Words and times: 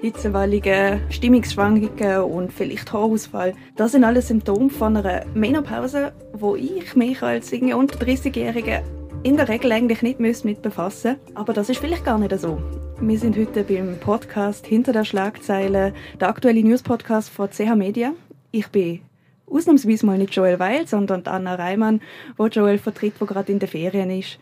hitzewallige 0.00 1.00
Stimmungsschwankungen 1.10 2.22
und 2.22 2.52
vielleicht 2.52 2.92
Haarausfall. 2.92 3.54
Das 3.76 3.92
sind 3.92 4.04
alles 4.04 4.28
Symptome 4.28 4.70
von 4.70 4.96
einer 4.96 5.26
Menopause, 5.34 6.12
wo 6.32 6.56
ich 6.56 6.96
mich 6.96 7.22
als 7.22 7.52
irgendwie 7.52 7.74
unter 7.74 7.98
30-Jährige 7.98 8.82
in 9.22 9.36
der 9.36 9.48
Regel 9.48 9.72
eigentlich 9.72 10.00
nicht 10.02 10.20
mit 10.20 10.62
befassen 10.62 11.16
Aber 11.34 11.52
das 11.52 11.68
ist 11.68 11.80
vielleicht 11.80 12.04
gar 12.04 12.18
nicht 12.18 12.38
so. 12.38 12.58
Wir 13.00 13.18
sind 13.18 13.36
heute 13.36 13.62
beim 13.64 13.98
Podcast 13.98 14.66
Hinter 14.66 14.92
der 14.92 15.04
Schlagzeile, 15.04 15.92
der 16.18 16.28
aktuelle 16.28 16.62
News-Podcast 16.62 17.28
von 17.28 17.50
CH 17.50 17.74
Media. 17.76 18.12
Ich 18.52 18.68
bin 18.68 19.00
ausnahmsweise 19.50 20.06
mal 20.06 20.16
nicht 20.16 20.34
Joel 20.34 20.58
Weil, 20.58 20.86
sondern 20.86 21.26
Anna 21.26 21.56
Reimann, 21.56 22.00
wo 22.36 22.46
Joel 22.46 22.78
vertritt, 22.78 23.14
wo 23.18 23.26
gerade 23.26 23.52
in 23.52 23.58
den 23.58 23.68
Ferien 23.68 24.10
ist. 24.10 24.38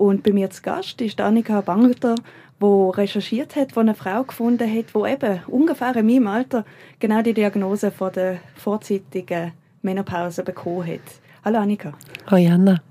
Und 0.00 0.22
bei 0.22 0.32
mir 0.32 0.48
zu 0.48 0.62
Gast 0.62 0.98
ist 1.02 1.20
Annika 1.20 1.60
Bangelter, 1.60 2.14
wo 2.58 2.88
recherchiert 2.88 3.54
hat, 3.54 3.76
wo 3.76 3.80
eine 3.80 3.94
Frau 3.94 4.24
gefunden 4.24 4.66
hat, 4.66 4.94
wo 4.94 5.04
eben 5.04 5.40
ungefähr 5.46 5.94
in 5.94 6.06
meinem 6.06 6.26
Alter 6.26 6.64
genau 6.98 7.20
die 7.20 7.34
Diagnose 7.34 7.90
von 7.90 8.10
der 8.10 8.38
vorzeitigen 8.56 9.52
Menopause 9.82 10.42
bekommen 10.42 10.86
hat. 10.86 11.00
Hallo 11.44 11.58
Annika. 11.58 11.92
Hallo 12.28 12.50
Anna. 12.50 12.82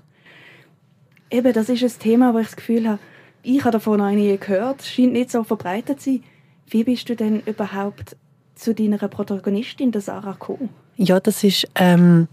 Eben, 1.32 1.52
das 1.52 1.68
ist 1.68 1.82
ein 1.82 1.98
Thema, 1.98 2.32
wo 2.32 2.38
ich 2.38 2.46
das 2.46 2.54
Gefühl 2.54 2.88
habe, 2.88 3.00
ich 3.42 3.58
habe 3.64 3.72
davon 3.72 3.98
noch 3.98 4.10
nie 4.12 4.38
gehört, 4.38 4.84
scheint 4.84 5.12
nicht 5.12 5.32
so 5.32 5.42
verbreitet 5.42 6.00
zu 6.00 6.10
sein. 6.10 6.24
Wie 6.68 6.84
bist 6.84 7.08
du 7.08 7.16
denn 7.16 7.40
überhaupt 7.40 8.14
zu 8.54 8.72
deiner 8.72 8.98
Protagonistin, 8.98 9.90
der 9.90 10.00
Sarah, 10.00 10.34
gekommen? 10.34 10.68
Ja, 10.96 11.18
das 11.18 11.42
ist 11.42 11.66
ähm, 11.74 12.28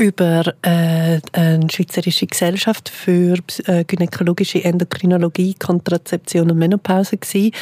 über 0.00 0.54
äh, 0.62 1.20
eine 1.32 1.70
Schweizerische 1.70 2.26
Gesellschaft 2.26 2.88
für 2.88 3.36
äh, 3.66 3.84
gynäkologische 3.84 4.64
Endokrinologie, 4.64 5.54
Kontrazeption 5.54 6.50
und 6.50 6.58
Menopause 6.58 7.18
gewesen. 7.18 7.52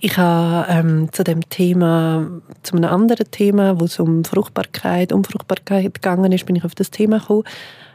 Ich 0.00 0.16
habe 0.16 0.66
ähm, 0.68 1.12
zu 1.12 1.22
dem 1.22 1.48
Thema, 1.48 2.26
zu 2.62 2.76
einem 2.76 2.90
anderen 2.90 3.30
Thema, 3.30 3.78
wo 3.78 3.84
es 3.84 4.00
um 4.00 4.24
Fruchtbarkeit, 4.24 5.12
Unfruchtbarkeit 5.12 5.94
gegangen 5.94 6.32
ist, 6.32 6.46
bin 6.46 6.56
ich 6.56 6.64
auf 6.64 6.74
das 6.74 6.90
Thema 6.90 7.20
gekommen, 7.20 7.44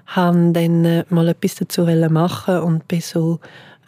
habe 0.05 0.51
dann 0.53 0.85
äh, 0.85 1.03
mal 1.09 1.27
etwas 1.27 1.55
dazu 1.55 1.83
machen 1.83 2.59
und 2.59 2.87
bin 2.87 3.01
so 3.01 3.39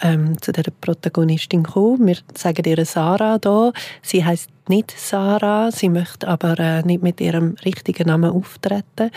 ähm, 0.02 0.42
zu 0.42 0.52
der 0.52 0.66
Protagonistin 0.82 1.64
gekommen. 1.64 2.08
Wir 2.08 2.18
sagen 2.36 2.64
ihr 2.66 2.86
Sarah 2.86 3.38
da. 3.38 3.72
Sie 4.02 4.26
heißt 4.26 4.50
nicht 4.68 4.92
Sarah, 4.98 5.72
sie 5.72 5.88
möchte 5.88 6.28
aber 6.28 6.60
äh, 6.60 6.82
nicht 6.84 7.04
mit 7.04 7.22
ihrem 7.22 7.56
richtigen 7.64 8.08
Namen 8.08 8.32
auftreten. 8.32 9.12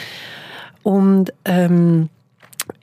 Und 0.83 1.33
ähm, 1.45 2.09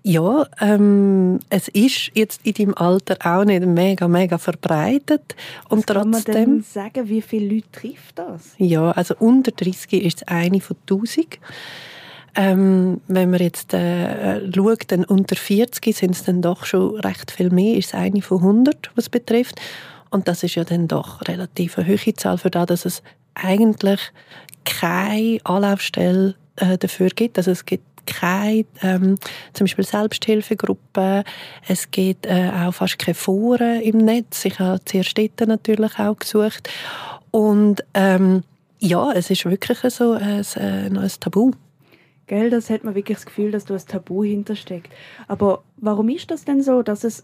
ja, 0.03 0.47
ähm, 0.59 1.39
es 1.49 1.67
ist 1.69 2.11
jetzt 2.13 2.45
in 2.45 2.53
deinem 2.53 2.73
Alter 2.75 3.17
auch 3.23 3.43
nicht 3.43 3.65
mega, 3.65 4.07
mega 4.07 4.37
verbreitet. 4.37 5.35
Und 5.69 5.79
Was 5.79 5.85
trotzdem, 5.85 6.11
kann 6.11 6.11
man 6.11 6.23
denn 6.23 6.63
sagen, 6.63 7.09
wie 7.09 7.21
viele 7.21 7.55
Leute 7.55 7.71
trifft 7.71 8.19
das? 8.19 8.53
Ja, 8.57 8.91
also 8.91 9.15
unter 9.19 9.51
30 9.51 9.93
ist 10.05 10.21
es 10.21 10.27
eine 10.27 10.61
von 10.61 10.77
1000. 10.89 11.39
Ähm, 12.35 13.01
wenn 13.07 13.31
man 13.31 13.39
jetzt 13.39 13.73
äh, 13.73 14.51
schaut, 14.53 14.91
dann 14.91 15.03
unter 15.05 15.35
40 15.35 15.95
sind 15.95 16.11
es 16.11 16.23
dann 16.23 16.41
doch 16.41 16.65
schon 16.65 16.99
recht 16.99 17.31
viel 17.31 17.49
mehr, 17.49 17.75
ist 17.75 17.87
es 17.87 17.93
eine 17.95 18.21
von 18.21 18.37
100, 18.37 18.91
was 18.95 19.09
betrifft. 19.09 19.59
Und 20.11 20.27
das 20.27 20.43
ist 20.43 20.55
ja 20.55 20.63
dann 20.63 20.87
doch 20.87 21.27
relativ 21.27 21.77
eine 21.77 21.87
hohe 21.87 22.13
Zahl 22.13 22.37
für 22.37 22.51
das, 22.51 22.67
dass 22.67 22.85
es 22.85 23.03
eigentlich 23.33 23.99
keine 24.65 25.39
Anlaufstelle 25.43 26.35
äh, 26.57 26.77
dafür 26.77 27.09
gibt. 27.09 27.37
Also 27.37 27.51
es 27.51 27.65
gibt 27.65 27.85
keine 28.05 28.65
ähm, 28.81 29.17
zum 29.53 29.65
Beispiel 29.65 29.85
Selbsthilfegruppen, 29.85 31.23
es 31.67 31.91
gibt 31.91 32.25
äh, 32.25 32.51
auch 32.53 32.73
fast 32.73 32.97
keine 32.99 33.15
Foren 33.15 33.81
im 33.81 33.97
Netz. 33.97 34.45
Ich 34.45 34.59
habe 34.59 34.83
zuerst 34.85 35.17
dort 35.17 35.47
natürlich 35.47 35.99
auch 35.99 36.17
gesucht. 36.17 36.69
Und 37.31 37.83
ähm, 37.93 38.43
ja, 38.79 39.11
es 39.11 39.29
ist 39.29 39.45
wirklich 39.45 39.77
so 39.93 40.13
ein, 40.13 40.45
ein, 40.55 40.97
ein 40.97 41.11
Tabu. 41.19 41.51
Gell, 42.27 42.49
das 42.49 42.69
hat 42.69 42.83
man 42.83 42.95
wirklich 42.95 43.17
das 43.17 43.25
Gefühl, 43.25 43.51
dass 43.51 43.65
da 43.65 43.73
ein 43.73 43.85
Tabu 43.87 44.23
hintersteckt. 44.23 44.91
Aber 45.27 45.63
warum 45.77 46.09
ist 46.09 46.29
das 46.29 46.45
denn 46.45 46.61
so, 46.61 46.81
dass 46.83 47.03
es 47.03 47.23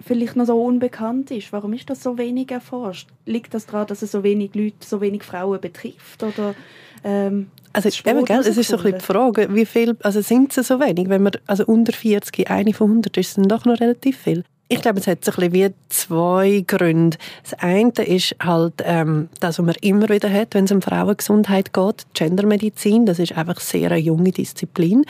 vielleicht 0.00 0.36
noch 0.36 0.46
so 0.46 0.62
unbekannt 0.62 1.30
ist? 1.30 1.52
Warum 1.52 1.72
ist 1.72 1.90
das 1.90 2.02
so 2.02 2.16
wenig 2.16 2.50
erforscht? 2.50 3.08
Liegt 3.24 3.54
das 3.54 3.66
daran, 3.66 3.88
dass 3.88 4.02
es 4.02 4.12
so 4.12 4.22
wenig 4.22 4.54
Leute, 4.54 4.76
so 4.80 5.00
wenig 5.00 5.24
Frauen 5.24 5.60
betrifft? 5.60 6.22
Oder 6.22 6.54
ähm, 7.02 7.50
also 7.76 7.90
eben, 8.08 8.24
gell, 8.24 8.40
es 8.40 8.56
ist 8.56 8.70
so 8.70 8.78
ein 8.78 8.82
bisschen 8.82 8.98
die 8.98 9.04
Frage, 9.04 9.54
wie 9.54 9.66
viel, 9.66 9.96
also 10.02 10.22
sind 10.22 10.56
es 10.56 10.66
so 10.66 10.80
wenig? 10.80 11.10
Wenn 11.10 11.22
man, 11.22 11.32
also 11.46 11.64
unter 11.66 11.92
40, 11.92 12.48
eine 12.50 12.72
von 12.72 12.88
100 12.88 13.16
ist 13.18 13.36
dann 13.36 13.48
doch 13.48 13.66
noch 13.66 13.78
relativ 13.80 14.16
viel. 14.16 14.44
Ich 14.68 14.82
glaube, 14.82 14.98
es 14.98 15.06
hat 15.06 15.24
so 15.24 15.30
ein 15.40 15.52
wie 15.52 15.72
zwei 15.90 16.64
Gründe. 16.66 17.16
Das 17.44 17.54
eine 17.60 17.92
ist 18.04 18.34
halt 18.42 18.82
ähm, 18.84 19.28
das, 19.38 19.60
was 19.60 19.64
man 19.64 19.76
immer 19.80 20.08
wieder 20.08 20.28
hat, 20.28 20.54
wenn 20.54 20.64
es 20.64 20.72
um 20.72 20.82
Frauengesundheit 20.82 21.72
geht, 21.72 22.04
Gendermedizin. 22.14 23.06
Das 23.06 23.20
ist 23.20 23.36
einfach 23.36 23.60
sehr 23.60 23.92
eine 23.92 24.00
junge 24.00 24.32
Disziplin. 24.32 25.04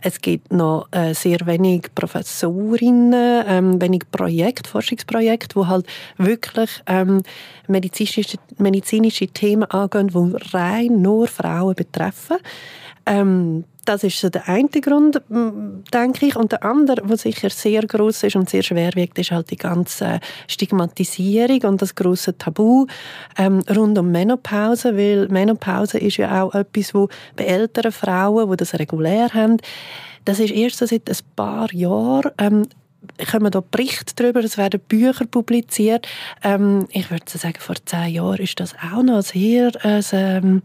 Es 0.00 0.20
gibt 0.20 0.52
noch 0.52 0.86
äh, 0.92 1.12
sehr 1.12 1.38
wenig 1.46 1.92
Professorinnen, 1.92 3.44
ähm, 3.48 3.82
wenig 3.82 4.02
Projekte, 4.12 4.70
Forschungsprojekte, 4.70 5.56
wo 5.56 5.66
halt 5.66 5.86
wirklich 6.16 6.70
ähm, 6.86 7.24
medizinische, 7.66 8.38
medizinische 8.58 9.26
Themen 9.26 9.64
angehen, 9.64 10.06
die 10.06 10.56
rein 10.56 11.02
nur 11.02 11.26
Frauen 11.26 11.74
betreffen. 11.74 12.36
Ähm, 13.06 13.64
das 13.84 14.04
ist 14.04 14.20
so 14.20 14.28
der 14.28 14.48
eine 14.48 14.68
Grund, 14.68 15.20
denke 15.92 16.26
ich. 16.26 16.36
Und 16.36 16.52
der 16.52 16.64
andere, 16.64 17.06
der 17.06 17.16
sicher 17.16 17.50
sehr 17.50 17.82
groß 17.82 18.24
ist 18.24 18.36
und 18.36 18.48
sehr 18.48 18.62
schwer 18.62 18.92
wiegt, 18.94 19.18
ist 19.18 19.30
halt 19.32 19.50
die 19.50 19.56
ganze 19.56 20.20
Stigmatisierung 20.46 21.62
und 21.62 21.82
das 21.82 21.94
große 21.94 22.38
Tabu 22.38 22.86
ähm, 23.36 23.62
rund 23.74 23.98
um 23.98 24.10
Menopause, 24.10 24.96
weil 24.96 25.28
Menopause 25.28 25.98
ist 25.98 26.18
ja 26.18 26.42
auch 26.42 26.54
etwas, 26.54 26.94
wo 26.94 27.08
bei 27.36 27.44
älteren 27.44 27.92
Frauen, 27.92 28.50
die 28.50 28.56
das 28.56 28.78
regulär 28.78 29.30
haben, 29.34 29.56
das 30.24 30.38
ist 30.38 30.52
erst 30.52 30.78
so 30.78 30.86
seit 30.86 31.08
ein 31.08 31.16
paar 31.34 31.72
Jahren 31.72 32.30
ähm, 32.38 32.66
kommen 33.30 33.50
da 33.50 33.60
Berichte 33.60 34.14
darüber, 34.16 34.40
es 34.40 34.58
werden 34.58 34.80
Bücher 34.80 35.26
publiziert. 35.26 36.06
Ähm, 36.42 36.86
ich 36.90 37.10
würde 37.10 37.24
sagen, 37.26 37.58
vor 37.58 37.76
zehn 37.84 38.14
Jahren 38.14 38.38
ist 38.38 38.60
das 38.60 38.74
auch 38.92 39.02
noch 39.02 39.22
sehr, 39.22 39.72
äh, 39.84 40.02
ähm, 40.12 40.62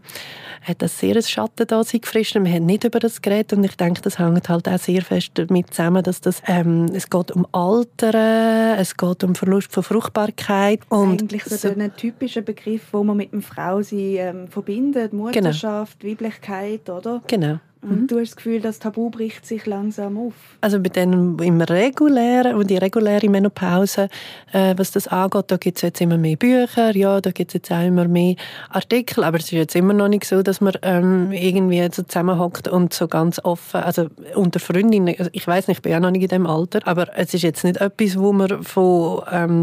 hat 0.62 0.82
das 0.82 0.98
sehr 0.98 1.16
ein 1.16 1.22
Schatten 1.22 1.66
da 1.66 1.84
sich 1.84 2.02
gefrischt. 2.02 2.34
Wir 2.34 2.52
haben 2.52 2.66
nicht 2.66 2.84
über 2.84 2.98
das 2.98 3.22
geredet 3.22 3.52
und 3.52 3.64
ich 3.64 3.76
denke, 3.76 4.02
das 4.02 4.18
hängt 4.18 4.48
halt 4.48 4.68
auch 4.68 4.78
sehr 4.78 5.02
fest 5.02 5.32
damit 5.34 5.72
zusammen, 5.72 6.02
dass 6.02 6.20
das, 6.20 6.42
ähm, 6.46 6.86
es 6.92 7.08
geht 7.08 7.30
um 7.32 7.46
Alter, 7.52 8.76
es 8.78 8.96
geht 8.96 9.24
um 9.24 9.34
Verlust 9.34 9.72
von 9.72 9.82
Fruchtbarkeit. 9.82 10.80
Und 10.88 11.22
Eigentlich 11.22 11.44
so, 11.44 11.56
so 11.56 11.68
ein 11.68 11.94
typischer 11.96 12.42
Begriff, 12.42 12.88
wo 12.92 13.04
man 13.04 13.16
mit 13.16 13.32
einer 13.32 13.42
Frau 13.42 13.82
sie 13.82 14.16
ähm, 14.16 14.48
verbindet, 14.48 15.12
genau. 15.12 15.24
Mutterschaft, 15.24 16.00
genau. 16.00 16.12
Weiblichkeit, 16.12 16.88
oder? 16.90 17.22
Genau. 17.26 17.58
Und 17.82 18.02
mhm. 18.02 18.06
du 18.06 18.18
hast 18.18 18.30
das 18.30 18.36
Gefühl, 18.36 18.60
das 18.60 18.78
Tabu 18.78 19.10
bricht 19.10 19.46
sich 19.46 19.66
langsam 19.66 20.16
auf? 20.18 20.34
Also 20.60 20.80
bei 20.80 20.88
denen 20.88 21.38
im 21.38 21.60
regulären 21.60 22.56
und 22.56 22.70
die 22.70 22.78
reguläre 22.78 23.28
Menopause, 23.28 24.08
äh, 24.52 24.74
was 24.76 24.90
das 24.92 25.06
angeht, 25.08 25.44
da 25.48 25.56
gibt 25.56 25.78
es 25.78 25.82
jetzt 25.82 26.00
immer 26.00 26.16
mehr 26.16 26.36
Bücher, 26.36 26.96
ja, 26.96 27.20
da 27.20 27.30
gibt 27.30 27.50
es 27.50 27.54
jetzt 27.54 27.70
auch 27.70 27.84
immer 27.84 28.08
mehr 28.08 28.36
Artikel, 28.70 29.22
aber 29.24 29.38
es 29.38 29.44
ist 29.44 29.52
jetzt 29.52 29.76
immer 29.76 29.92
noch 29.92 30.08
nicht 30.08 30.24
so, 30.24 30.42
dass 30.42 30.60
man 30.60 30.72
ähm, 30.82 31.32
irgendwie 31.32 31.86
so 31.92 32.02
zusammenhockt 32.02 32.66
und 32.66 32.94
so 32.94 33.08
ganz 33.08 33.38
offen, 33.44 33.82
also 33.82 34.08
unter 34.34 34.58
Freundinnen, 34.58 35.14
also 35.18 35.30
ich 35.32 35.46
weiß 35.46 35.68
nicht, 35.68 35.78
ich 35.78 35.82
bin 35.82 35.92
ja 35.92 36.00
noch 36.00 36.10
nicht 36.10 36.22
in 36.22 36.28
dem 36.28 36.46
Alter, 36.46 36.80
aber 36.86 37.16
es 37.16 37.34
ist 37.34 37.42
jetzt 37.42 37.62
nicht 37.62 37.76
etwas, 37.76 38.18
wo 38.18 38.32
man 38.32 38.62
von 38.62 39.22
ähm, 39.30 39.60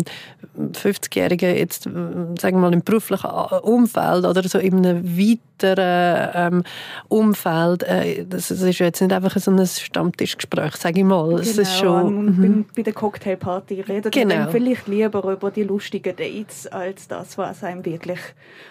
50-Jährigen 0.57 1.56
jetzt, 1.56 1.84
sagen 1.84 2.38
wir 2.40 2.57
mal, 2.57 2.74
im 2.74 2.84
beruflichen 2.84 3.30
Umfeld 3.63 4.25
oder 4.25 4.44
so 4.44 4.59
in 4.59 4.85
einem 4.85 5.18
weiteren 5.18 6.30
ähm, 6.35 6.63
Umfeld 7.07 7.84
äh, 7.84 8.02
das, 8.27 8.47
das 8.49 8.61
ist 8.61 8.79
jetzt 8.79 9.01
nicht 9.01 9.13
einfach 9.13 9.37
so 9.37 9.51
ein 9.51 9.65
Stammtischgespräch, 9.65 10.75
sage 10.75 10.99
ich 10.99 11.05
mal. 11.05 11.39
Es 11.39 11.51
genau, 11.51 11.61
ist 11.61 11.77
schon, 11.77 12.25
mhm. 12.25 12.65
bei 12.75 12.81
der 12.81 12.93
Cocktailparty 12.93 13.81
redet 13.81 14.13
genau. 14.13 14.35
man 14.35 14.51
vielleicht 14.51 14.87
lieber 14.87 15.23
über 15.31 15.51
die 15.51 15.63
lustigen 15.63 16.15
Dates, 16.15 16.67
als 16.67 17.07
das, 17.07 17.37
was 17.37 17.63
einem 17.63 17.83
wirklich 17.85 18.19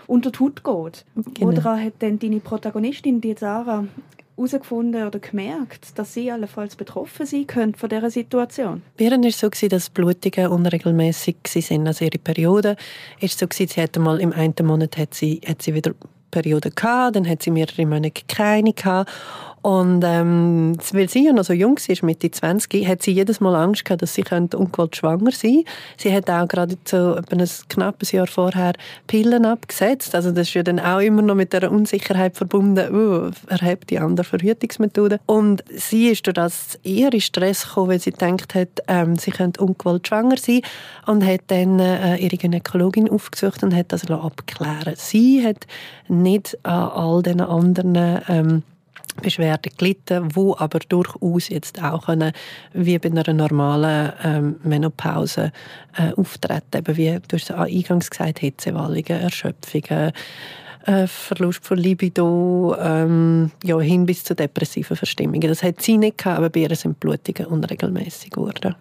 unter 0.06 0.30
die 0.30 0.38
Haut 0.38 0.64
geht. 0.64 1.04
Genau. 1.34 1.48
Oder 1.48 1.82
hat 1.82 2.00
denn 2.00 2.18
deine 2.18 2.40
Protagonistin, 2.40 3.20
die 3.20 3.34
Sarah, 3.38 3.84
herausgefunden 4.36 5.06
oder 5.06 5.18
gemerkt, 5.18 5.98
dass 5.98 6.14
sie 6.14 6.30
allenfalls 6.30 6.76
betroffen 6.76 7.26
sein 7.26 7.46
können 7.46 7.74
von 7.74 7.88
dieser 7.88 8.10
Situation? 8.10 8.82
Bei 8.96 9.04
ihr 9.04 9.10
war 9.12 9.24
es 9.24 9.40
so, 9.40 9.48
dass 9.68 9.90
Blutungen 9.90 10.50
unregelmäßig 10.50 11.36
waren. 11.44 11.86
Also 11.86 12.04
ihre 12.04 12.18
Periode 12.18 12.76
war 13.20 13.28
so, 13.28 13.46
sie 13.50 13.66
hat 13.66 13.96
mal 13.98 14.20
im 14.20 14.32
einen 14.32 14.54
Monat 14.62 14.96
hat 14.98 15.14
sie, 15.14 15.40
hat 15.46 15.62
sie 15.62 15.74
wieder 15.74 15.92
Periode 16.32 16.72
gehabt, 16.72 17.14
dann 17.14 17.28
hat 17.28 17.44
sie 17.44 17.52
mehrere 17.52 17.86
Monate 17.86 18.22
keine 18.26 18.72
gehabt. 18.72 19.08
Und 19.62 20.02
ähm, 20.04 20.76
weil 20.92 21.08
sie 21.08 21.26
ja 21.26 21.32
noch 21.32 21.44
so 21.44 21.52
jung 21.52 21.76
war, 21.76 21.96
Mitte 22.06 22.30
20, 22.30 22.86
hat 22.86 23.02
sie 23.02 23.12
jedes 23.12 23.40
Mal 23.40 23.54
Angst 23.54 23.84
gehabt, 23.84 24.02
dass 24.02 24.14
sie 24.14 24.24
ungewollt 24.24 24.96
schwanger 24.96 25.30
sein 25.30 25.62
Sie 25.96 26.12
hat 26.12 26.28
auch 26.28 26.48
gerade 26.48 26.76
so 26.84 27.14
ein 27.14 27.48
knappes 27.68 28.10
Jahr 28.12 28.26
vorher 28.26 28.72
Pillen 29.06 29.46
abgesetzt. 29.46 30.16
Also 30.16 30.32
das 30.32 30.48
ist 30.48 30.54
ja 30.54 30.64
dann 30.64 30.80
auch 30.80 30.98
immer 30.98 31.22
noch 31.22 31.36
mit 31.36 31.52
der 31.52 31.70
Unsicherheit 31.70 32.36
verbunden, 32.36 32.92
oh, 32.92 33.30
erhebt 33.48 33.90
die 33.90 34.00
andere 34.00 34.24
Verhütungsmethode. 34.24 35.20
Und 35.26 35.62
sie 35.70 36.08
ist 36.08 36.26
durch 36.26 36.34
das 36.34 36.78
eher 36.82 37.12
in 37.12 37.20
Stress 37.20 37.66
gekommen, 37.66 37.90
weil 37.90 38.00
sie 38.00 38.10
gedacht 38.10 38.54
hat, 38.54 38.82
ähm, 38.88 39.16
sie 39.16 39.30
könnte 39.30 39.62
ungewollt 39.62 40.08
schwanger 40.08 40.38
sein 40.38 40.62
und 41.06 41.24
hat 41.24 41.42
dann 41.48 41.78
äh, 41.78 42.16
ihre 42.16 42.36
Gynäkologin 42.36 43.08
aufgesucht 43.08 43.62
und 43.62 43.74
hat 43.74 43.92
das 43.92 44.10
abklären 44.10 44.94
Sie 44.96 45.46
hat 45.46 45.66
nicht 46.08 46.58
an 46.64 46.90
all 46.90 47.22
den 47.22 47.40
anderen 47.40 48.22
ähm, 48.28 48.62
Beschwerden 49.22 49.72
gelitten, 49.76 50.34
wo 50.34 50.56
aber 50.56 50.78
durchaus 50.80 51.48
jetzt 51.48 51.82
auch 51.82 52.06
können, 52.06 52.32
wie 52.72 52.98
bei 52.98 53.10
einer 53.10 53.32
normalen 53.32 54.12
ähm, 54.24 54.56
Menopause 54.62 55.52
äh, 55.96 56.12
auftreten, 56.14 56.78
eben 56.78 56.96
wie 56.96 57.18
du 57.28 57.36
hast 57.36 57.50
eingangs 57.50 58.10
gesagt, 58.10 58.38
Hitzewallungen, 58.38 59.20
Erschöpfungen, 59.20 60.12
äh, 60.86 61.06
Verlust 61.06 61.64
von 61.64 61.78
Libido, 61.78 62.74
ähm, 62.80 63.50
ja, 63.62 63.78
hin 63.80 64.06
bis 64.06 64.24
zu 64.24 64.34
depressiven 64.34 64.96
Verstimmungen. 64.96 65.48
Das 65.48 65.62
hat 65.62 65.82
sie 65.82 65.98
nicht 65.98 66.18
gehabt, 66.18 66.38
aber 66.38 66.50
bei 66.50 66.60
ihr 66.60 66.74
sind 66.74 66.98
Blutungen 66.98 67.46
unregelmäßig 67.46 68.30
geworden. 68.30 68.74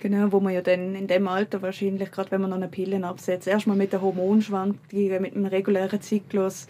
Genau, 0.00 0.30
wo 0.30 0.38
man 0.38 0.54
ja 0.54 0.62
dann 0.62 0.94
in 0.94 1.08
dem 1.08 1.26
Alter 1.26 1.60
wahrscheinlich, 1.60 2.10
gerade 2.12 2.30
wenn 2.30 2.40
man 2.40 2.50
noch 2.50 2.56
eine 2.56 2.68
Pille 2.68 3.04
absetzt, 3.04 3.48
erstmal 3.48 3.76
mit 3.76 3.92
der 3.92 4.00
Hormonschwankungen, 4.00 5.22
mit 5.22 5.34
einem 5.34 5.46
regulären 5.46 6.00
Zyklus 6.00 6.68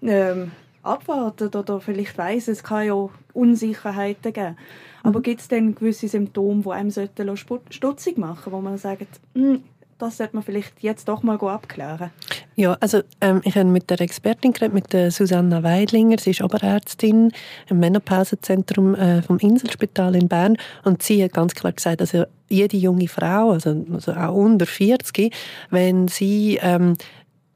ähm, 0.00 0.52
abwartet 0.82 1.54
oder 1.56 1.80
vielleicht 1.80 2.18
weiß 2.18 2.48
es 2.48 2.62
kann 2.62 2.86
ja 2.86 3.08
Unsicherheiten 3.32 4.32
geben. 4.32 4.56
Aber 5.02 5.20
mhm. 5.20 5.22
gibt 5.22 5.40
es 5.40 5.48
denn 5.48 5.74
gewisse 5.74 6.08
Symptome, 6.08 6.62
die 6.62 6.70
einem 6.70 7.36
stutzig 7.70 8.18
machen 8.18 8.52
wo 8.52 8.60
man 8.60 8.78
sagt, 8.78 9.06
hm, 9.34 9.62
das 10.02 10.16
sollte 10.16 10.34
man 10.34 10.42
vielleicht 10.42 10.82
jetzt 10.82 11.08
doch 11.08 11.22
mal 11.22 11.38
abklären. 11.38 12.10
Ja, 12.56 12.76
also 12.80 13.00
ähm, 13.20 13.40
ich 13.44 13.56
habe 13.56 13.68
mit 13.68 13.88
der 13.88 14.00
Expertin 14.00 14.52
geredet, 14.52 14.74
mit 14.74 14.92
der 14.92 15.10
Susanna 15.10 15.62
Weidlinger. 15.62 16.18
Sie 16.18 16.30
ist 16.30 16.42
Oberärztin 16.42 17.32
im 17.68 17.78
Menopausezentrum 17.78 18.94
äh, 18.94 19.22
vom 19.22 19.38
Inselspital 19.38 20.16
in 20.16 20.28
Bern 20.28 20.56
und 20.84 21.02
sie 21.02 21.22
hat 21.22 21.32
ganz 21.32 21.54
klar 21.54 21.72
gesagt, 21.72 22.00
also 22.00 22.24
jede 22.48 22.76
junge 22.76 23.08
Frau, 23.08 23.52
also, 23.52 23.86
also 23.92 24.12
auch 24.12 24.34
unter 24.34 24.66
40, 24.66 25.32
wenn 25.70 26.08
sie 26.08 26.58
ähm, 26.60 26.94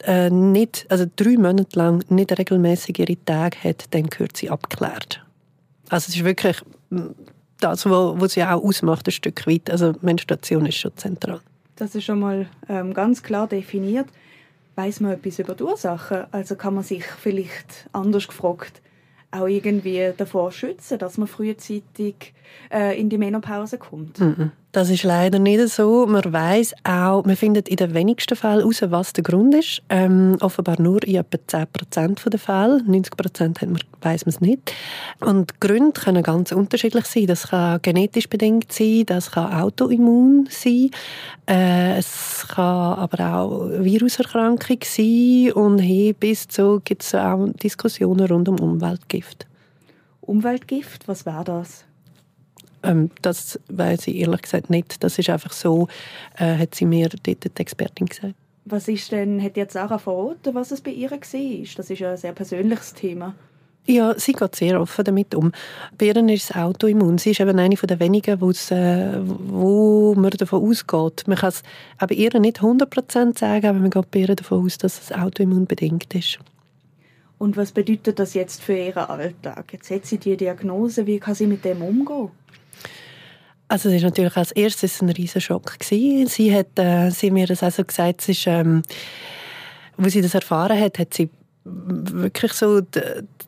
äh, 0.05 0.31
nicht, 0.31 0.87
also 0.89 1.07
drei 1.17 1.37
Monate 1.37 1.79
lang 1.79 2.05
nicht 2.09 2.37
regelmäßig 2.39 2.99
ihre 2.99 3.25
Tage 3.25 3.57
hat, 3.63 3.85
dann 3.93 4.09
gehört 4.09 4.37
sie 4.37 4.51
abgeklärt. 4.51 5.25
Also 5.89 6.09
es 6.09 6.17
ist 6.17 6.25
wirklich 6.25 6.61
mm, 6.91 7.11
das, 7.61 7.87
was 7.87 8.33
sie 8.33 8.43
auch 8.43 8.63
ausmacht, 8.63 9.09
ein 9.09 9.13
Stück 9.13 9.47
weit. 9.47 9.71
Also 9.71 9.95
Menstruation 10.01 10.67
ist 10.67 10.77
schon 10.77 10.97
zentral. 10.97 11.41
Das 11.77 11.95
ist 11.95 12.05
schon 12.05 12.21
mal 12.21 12.47
ähm, 12.69 12.95
ganz 12.95 13.23
klar 13.23 13.47
definiert. 13.47 14.07
Weiß 14.75 15.01
man 15.01 15.13
etwas 15.13 15.39
über 15.39 15.55
die 15.55 15.63
Ursachen? 15.63 16.25
Also 16.33 16.55
kann 16.57 16.75
man 16.75 16.85
sich 16.85 17.05
vielleicht 17.05 17.89
anders 17.93 18.29
gefragt 18.29 18.83
auch 19.31 19.47
irgendwie 19.47 20.13
davor 20.17 20.53
schützen, 20.53 20.99
dass 20.99 21.19
man 21.19 21.29
frühzeitig 21.29 22.33
äh, 22.71 22.99
in 22.99 23.09
die 23.09 23.19
Menopause 23.19 23.79
kommt? 23.79 24.21
Mhm. 24.21 24.53
Das 24.77 24.91
ist 24.91 25.05
leider 25.05 25.39
nicht 25.39 25.71
so. 25.71 26.05
Man 26.07 26.35
weiß 26.35 26.75
auch, 26.85 27.25
man 27.25 27.35
findet 27.35 27.67
in 27.71 27.77
den 27.77 27.95
wenigsten 27.95 28.37
Fällen 28.37 28.59
heraus, 28.59 28.83
was 28.83 29.15
der 29.15 29.25
Grund 29.25 29.55
ist. 29.55 29.81
Ähm, 29.89 30.37
offenbar 30.41 30.79
nur 30.79 31.03
in 31.03 31.15
etwa 31.15 31.39
10% 31.49 32.29
der 32.29 32.39
Fälle. 32.39 32.83
90% 32.87 33.81
weiß 34.03 34.27
man 34.27 34.35
es 34.35 34.41
nicht. 34.43 34.75
Und 35.21 35.63
Gründe 35.63 35.99
können 35.99 36.23
ganz 36.23 36.53
unterschiedlich 36.53 37.07
sein. 37.07 37.27
Das 37.27 37.49
kann 37.49 37.81
genetisch 37.81 38.29
bedingt 38.29 38.71
sein, 38.71 39.05
das 39.07 39.31
kann 39.31 39.51
autoimmun 39.51 40.47
sein, 40.51 40.91
äh, 41.49 41.97
es 41.97 42.45
kann 42.47 42.99
aber 42.99 43.35
auch 43.35 43.71
Viruserkrankung 43.79 44.81
sein 44.83 45.53
und 45.55 45.79
hier 45.79 46.13
bis 46.13 46.49
zu 46.49 46.83
gibt 46.85 47.03
es 47.03 47.15
auch 47.15 47.49
Diskussionen 47.63 48.27
rund 48.27 48.51
um 48.51 48.61
Umweltgift. 48.61 49.47
Umweltgift, 50.21 51.09
was 51.09 51.25
wäre 51.25 51.45
das? 51.45 51.86
Ähm, 52.87 53.11
das 53.23 53.59
weiß 53.69 54.07
ich 54.07 54.17
ehrlich 54.17 54.43
gesagt 54.43 54.71
nicht. 54.71 55.03
Das 55.03 55.19
ist 55.19 55.29
einfach 55.29 55.53
so, 55.53 55.89
äh, 56.39 56.57
hat 56.57 56.75
sie 56.75 56.87
mir 56.87 57.09
dort 57.09 57.27
die 57.27 57.61
Expertin 57.61 58.07
gesagt. 58.07 58.35
Was 58.65 58.89
ist 58.89 59.13
denn, 59.13 59.43
hat 59.43 59.57
jetzt 59.57 59.75
Sarah 59.75 59.99
verraten, 59.99 60.55
was 60.55 60.73
es 60.73 60.81
bei 60.81 60.91
ihr 60.91 61.11
war? 61.11 61.19
Das 61.19 61.91
ist 61.91 61.99
ja 61.99 62.11
ein 62.11 62.17
sehr 62.17 62.33
persönliches 62.33 62.95
Thema. 62.95 63.35
Ja, 63.89 64.19
sie 64.19 64.33
geht 64.33 64.57
sehr 64.57 64.81
offen 64.81 65.05
damit 65.05 65.33
um. 65.37 65.53
Bei 65.97 66.07
ihr 66.07 66.17
ist 66.29 66.51
es 66.51 66.57
Autoimmun. 66.57 67.19
Sie 67.19 67.31
ist 67.31 67.39
eben 67.39 67.57
eine 67.57 67.77
der 67.77 68.01
wenigen, 68.01 68.33
äh, 68.33 69.21
wo 69.23 70.15
man 70.17 70.31
davon 70.33 70.69
ausgeht. 70.69 71.23
Man 71.29 71.39
kann 71.39 71.51
es 71.51 71.63
bei 71.97 72.15
ihr 72.17 72.37
nicht 72.41 72.61
100% 72.61 73.39
sagen, 73.39 73.67
aber 73.67 73.79
man 73.79 73.91
geht 73.91 74.11
bei 74.11 74.21
ihr 74.21 74.35
davon 74.35 74.67
aus, 74.67 74.79
dass 74.79 75.01
es 75.01 75.13
autoimmunbedingt 75.13 76.13
ist. 76.17 76.41
Und 77.39 77.57
was 77.57 77.71
bedeutet 77.71 78.19
das 78.19 78.35
jetzt 78.35 78.61
für 78.63 78.77
ihren 78.77 79.05
Alltag? 79.05 79.73
Jetzt 79.73 79.91
hat 79.91 80.07
sie 80.07 80.19
die 80.19 80.37
Diagnose, 80.37 81.07
wie 81.07 81.21
kann 81.21 81.37
sie 81.37 81.47
mit 81.47 81.65
dem 81.65 81.83
umgehen? 81.83 82.31
Also 83.69 83.89
es 83.89 83.97
ist 83.97 84.03
natürlich 84.03 84.37
als 84.37 84.53
erstes 84.53 85.03
ein 85.03 85.09
riesen 85.09 85.41
Schock 85.41 85.79
gewesen. 85.79 86.29
Sie 86.29 86.55
hat, 86.55 86.79
äh, 86.79 87.11
sie 87.11 87.31
mir 87.31 87.47
das 87.47 87.63
also 87.63 87.85
gesagt, 87.85 88.21
es 88.21 88.29
ist, 88.29 88.47
ähm, 88.47 88.83
wo 89.97 90.09
sie 90.09 90.21
das 90.21 90.35
erfahren 90.35 90.79
hat, 90.79 90.99
hat 90.99 91.15
sie 91.15 91.31
wirklich 91.65 92.53
so, 92.53 92.81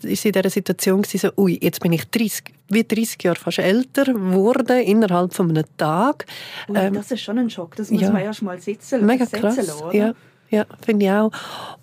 ist 0.03 0.23
sie 0.23 0.29
in 0.29 0.33
dieser 0.33 0.51
Situation 0.51 1.03
gewesen, 1.03 1.31
so, 1.37 1.43
ui, 1.43 1.59
jetzt 1.63 1.81
bin 1.81 1.93
ich 1.93 2.05
30, 2.11 2.53
wie 2.69 2.83
30 2.83 3.23
Jahre 3.23 3.39
fast 3.39 3.59
älter 3.59 4.07
geworden, 4.07 4.81
innerhalb 4.81 5.35
von 5.35 5.51
einem 5.51 5.65
Tag. 5.77 6.27
Ui, 6.69 6.77
ähm, 6.77 6.95
das 6.95 7.13
ist 7.13 7.21
schon 7.21 7.39
ein 7.39 7.49
Schock, 7.49 7.77
das 7.77 7.91
muss 7.91 8.03
ja, 8.03 8.11
man 8.11 8.23
erst 8.23 8.43
mal 8.43 8.61
sitzen, 8.61 9.07
mega 9.07 9.25
krass, 9.27 9.57
lassen, 9.57 9.85
ja, 9.93 10.15
ja 10.51 10.67
finde 10.85 11.07
ich 11.07 11.13
auch. 11.13 11.31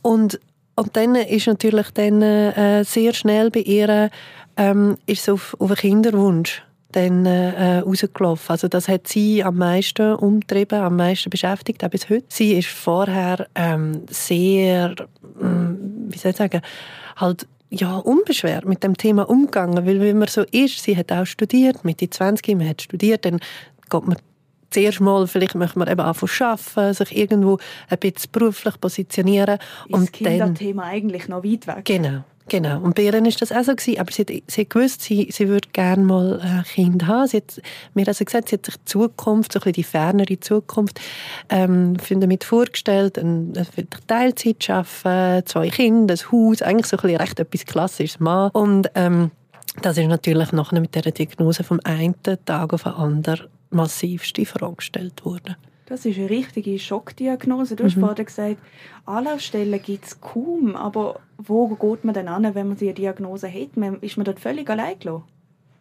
Und, 0.02 0.42
und 0.76 0.98
dann 0.98 1.16
ist 1.16 1.48
natürlich 1.48 1.92
dann 1.92 2.22
äh, 2.22 2.84
sehr 2.84 3.14
schnell 3.14 3.50
bei 3.50 3.62
ihr 3.62 4.10
ähm, 4.58 4.98
ist 5.06 5.30
auf, 5.30 5.56
auf 5.60 5.70
einen 5.70 5.78
Kinderwunsch 5.78 6.64
dann 6.96 7.26
äh, 7.26 7.80
rausgelaufen. 7.80 8.52
Also 8.52 8.68
das 8.68 8.88
hat 8.88 9.08
sie 9.08 9.44
am 9.44 9.58
meisten 9.58 10.16
umtrieben, 10.16 10.80
am 10.80 10.96
meisten 10.96 11.30
beschäftigt, 11.30 11.84
auch 11.84 11.90
bis 11.90 12.10
heute. 12.10 12.26
Sie 12.30 12.54
ist 12.54 12.68
vorher 12.68 13.48
ähm, 13.56 14.04
sehr, 14.10 14.96
ähm, 15.42 16.08
wie 16.10 16.18
soll 16.18 16.32
ich 16.32 16.38
sagen, 16.38 16.62
halt 17.18 17.48
ja, 17.70 17.98
unbeschwert 17.98 18.66
mit 18.66 18.84
dem 18.84 18.96
Thema 18.96 19.30
umgegangen, 19.30 19.86
weil 19.86 20.00
wenn 20.00 20.20
man 20.20 20.28
so 20.28 20.44
ist, 20.52 20.82
sie 20.82 20.96
hat 20.96 21.12
auch 21.12 21.26
studiert, 21.26 21.84
Mitte 21.84 22.10
20, 22.10 22.56
man 22.56 22.70
hat 22.70 22.82
studiert, 22.82 23.26
dann 23.26 23.40
geht 23.90 24.08
man 24.08 24.18
zuerst 24.70 25.02
mal, 25.02 25.28
vielleicht 25.28 25.56
möchte 25.56 25.80
man 25.80 25.88
eben 25.90 26.02
anfangen 26.02 26.32
arbeiten, 26.40 26.94
sich 26.94 27.18
irgendwo 27.18 27.58
ein 27.90 27.98
bisschen 27.98 28.32
beruflich 28.32 28.80
positionieren. 28.80 29.58
Ist 29.88 29.94
und 29.94 30.04
das 30.04 30.12
Kinderthema 30.12 30.84
eigentlich 30.84 31.28
noch 31.28 31.44
weit 31.44 31.68
weg? 31.68 31.86
Genau. 31.86 32.24
Genau, 32.48 32.80
und 32.80 32.94
bei 32.94 33.02
ihr 33.02 33.14
war 33.14 33.22
das 33.22 33.52
auch 33.52 33.64
so, 33.64 33.72
aber 33.72 33.80
sie 33.82 33.98
hat, 33.98 34.10
sie 34.48 34.62
hat 34.62 34.70
gewusst, 34.70 35.02
sie, 35.02 35.30
sie 35.32 35.48
würde 35.48 35.68
gerne 35.74 36.04
mal 36.04 36.40
ein 36.40 36.64
Kind 36.64 37.08
haben. 37.08 37.28
Sie 37.28 37.38
hat 37.38 37.60
mir 37.96 38.08
also 38.08 38.24
gesagt, 38.24 38.50
sie 38.50 38.58
hat 38.58 38.66
sich 38.68 38.76
die 38.78 38.86
Zukunft, 38.86 39.52
so 39.52 39.60
ein 39.60 39.62
bisschen 39.62 39.74
die 39.74 39.84
fernere 39.84 40.40
Zukunft, 40.40 41.00
ähm, 41.50 41.98
damit 42.08 42.44
vorgestellt, 42.44 43.18
ein, 43.18 43.54
Teilzeit 44.06 44.70
arbeiten, 44.70 45.48
zwei 45.48 45.70
Kinder, 45.70 46.14
ein 46.14 46.32
Haus, 46.32 46.62
eigentlich 46.62 46.86
so 46.86 46.98
ein 46.98 47.02
bisschen 47.02 47.18
recht 47.18 47.40
etwas 47.40 47.66
Klassisches 47.66 48.20
Mann. 48.20 48.52
Und 48.52 48.92
ähm, 48.94 49.32
das 49.82 49.98
ist 49.98 50.08
natürlich 50.08 50.52
nachher 50.52 50.80
mit 50.80 50.94
dieser 50.94 51.12
Diagnose 51.12 51.64
vom 51.64 51.80
einen 51.84 52.16
Tag 52.22 52.74
auf 52.74 52.84
den 52.84 52.94
anderen 52.94 53.48
massivste 53.72 54.46
Frage 54.46 54.76
gestellt 54.76 55.26
worden. 55.26 55.56
Das 55.86 56.06
ist 56.06 56.18
eine 56.18 56.30
richtige 56.30 56.80
Schockdiagnose. 56.80 57.76
Du 57.76 57.84
mhm. 57.84 57.88
hast 57.88 58.00
vorhin 58.00 58.26
gesagt, 58.26 58.58
Anlaufstellen 59.06 59.82
gibt 59.82 60.06
es 60.06 60.20
kaum. 60.20 60.76
Aber 60.76 61.20
wo 61.38 61.68
geht 61.68 62.04
man 62.04 62.14
denn 62.16 62.28
an, 62.28 62.56
wenn 62.56 62.68
man 62.68 62.78
diese 62.78 62.94
Diagnose 62.94 63.48
hat? 63.48 64.02
Ist 64.02 64.18
man 64.18 64.26
dort 64.26 64.40
völlig 64.40 64.70
allein 64.70 65.00
gelassen? 65.00 65.24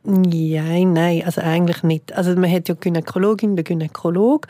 Ja, 0.04 0.62
nein, 0.62 1.23
also 1.25 1.40
eigentlich 1.40 1.82
nicht. 1.82 2.12
Also 2.12 2.37
man 2.37 2.50
hat 2.50 2.68
ja 2.68 2.75
Gynäkologin, 2.75 3.56
den 3.56 3.64
Gynäkolog 3.64 4.46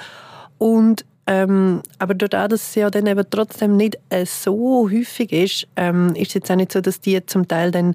und 0.59 1.05
ähm, 1.27 1.81
aber 1.99 2.15
dadurch, 2.15 2.49
dass 2.49 2.69
es 2.69 2.75
ja 2.75 2.91
dann 2.91 3.07
eben 3.07 3.25
trotzdem 3.31 3.77
nicht 3.77 3.99
äh, 4.11 4.27
so 4.27 4.91
häufig 4.91 5.33
ist, 5.33 5.67
ähm, 5.77 6.15
ist 6.17 6.29
es 6.29 6.35
jetzt 6.35 6.51
auch 6.51 6.57
nicht 6.57 6.73
so, 6.73 6.81
dass 6.81 7.01
die 7.01 7.25
zum 7.25 7.49
Teil 7.49 7.71
dann 7.71 7.95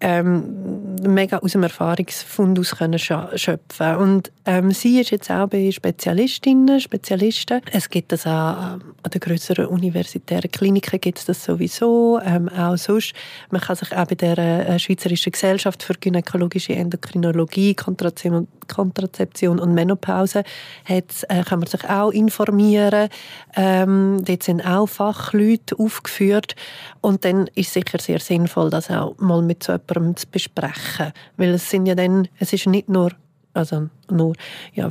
ähm, 0.00 0.94
mega 1.02 1.38
aus 1.38 1.52
dem 1.52 1.62
Erfahrungsfundus 1.62 2.76
können 2.76 2.98
schöpfen 2.98 3.96
Und 3.96 4.32
ähm, 4.44 4.70
sie 4.70 5.00
ist 5.00 5.10
jetzt 5.10 5.30
auch 5.30 5.48
bei 5.48 5.70
Spezialistinnen, 5.70 6.80
Spezialisten. 6.80 7.60
Es 7.72 7.88
gibt 7.88 8.12
das 8.12 8.26
auch 8.26 8.74
ähm, 8.74 8.94
an 9.02 9.10
den 9.12 9.20
größeren 9.20 9.66
universitären 9.66 10.50
Kliniken 10.50 11.00
gibt 11.00 11.18
es 11.18 11.24
das 11.24 11.44
sowieso. 11.44 12.20
Ähm, 12.24 12.48
auch 12.48 12.76
sonst. 12.76 13.12
Man 13.50 13.60
kann 13.60 13.76
sich 13.76 13.96
auch 13.96 14.06
bei 14.06 14.14
der 14.14 14.38
äh, 14.38 14.78
Schweizerischen 14.78 15.32
Gesellschaft 15.32 15.82
für 15.82 15.94
gynäkologische 15.94 16.74
Endokrinologie, 16.74 17.74
Kontrazeption, 17.74 19.58
und 19.58 19.74
Menopause 19.74 20.44
hat, 20.84 21.24
äh, 21.28 21.42
kann 21.42 21.60
man 21.60 21.68
sich 21.68 21.88
auch 21.88 22.10
informieren. 22.10 23.08
Ähm, 23.56 24.22
dort 24.24 24.42
sind 24.42 24.64
auch 24.64 24.86
Fachleute 24.86 25.78
aufgeführt. 25.78 26.54
Und 27.00 27.24
dann 27.24 27.46
ist 27.54 27.68
es 27.68 27.72
sicher 27.74 27.98
sehr 27.98 28.20
sinnvoll, 28.20 28.70
das 28.70 28.90
auch 28.90 29.16
mal 29.18 29.42
mit 29.42 29.62
so 29.62 29.72
jemandem 29.88 30.16
zu 30.16 30.26
besprechen. 30.28 31.12
Weil 31.36 31.50
es 31.50 31.70
sind 31.70 31.86
ja 31.86 31.94
dann, 31.94 32.28
es 32.38 32.52
ist 32.52 32.66
nicht 32.66 32.88
nur 32.88 33.12
also 33.54 33.88
nur, 34.10 34.34
ja, 34.74 34.88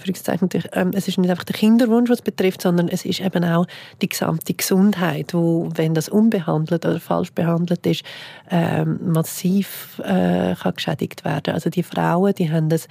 ähm, 0.73 0.91
es 0.93 1.07
ist 1.07 1.17
nicht 1.17 1.29
einfach 1.29 1.43
der 1.43 1.55
Kinderwunsch, 1.55 2.09
was 2.09 2.21
betrifft, 2.21 2.61
sondern 2.61 2.87
es 2.87 3.05
ist 3.05 3.21
eben 3.21 3.43
auch 3.43 3.65
die 4.01 4.09
gesamte 4.09 4.53
Gesundheit, 4.53 5.33
wo, 5.33 5.69
wenn 5.75 5.93
das 5.93 6.09
unbehandelt 6.09 6.85
oder 6.85 6.99
falsch 6.99 7.31
behandelt 7.31 7.85
ist, 7.85 8.03
ähm, 8.49 8.99
massiv 9.11 10.01
äh, 10.03 10.55
kann 10.55 10.73
geschädigt 10.75 11.25
werden. 11.25 11.53
Also 11.53 11.69
die 11.69 11.83
Frauen, 11.83 12.33
die 12.33 12.51
haben 12.51 12.69
das 12.69 12.87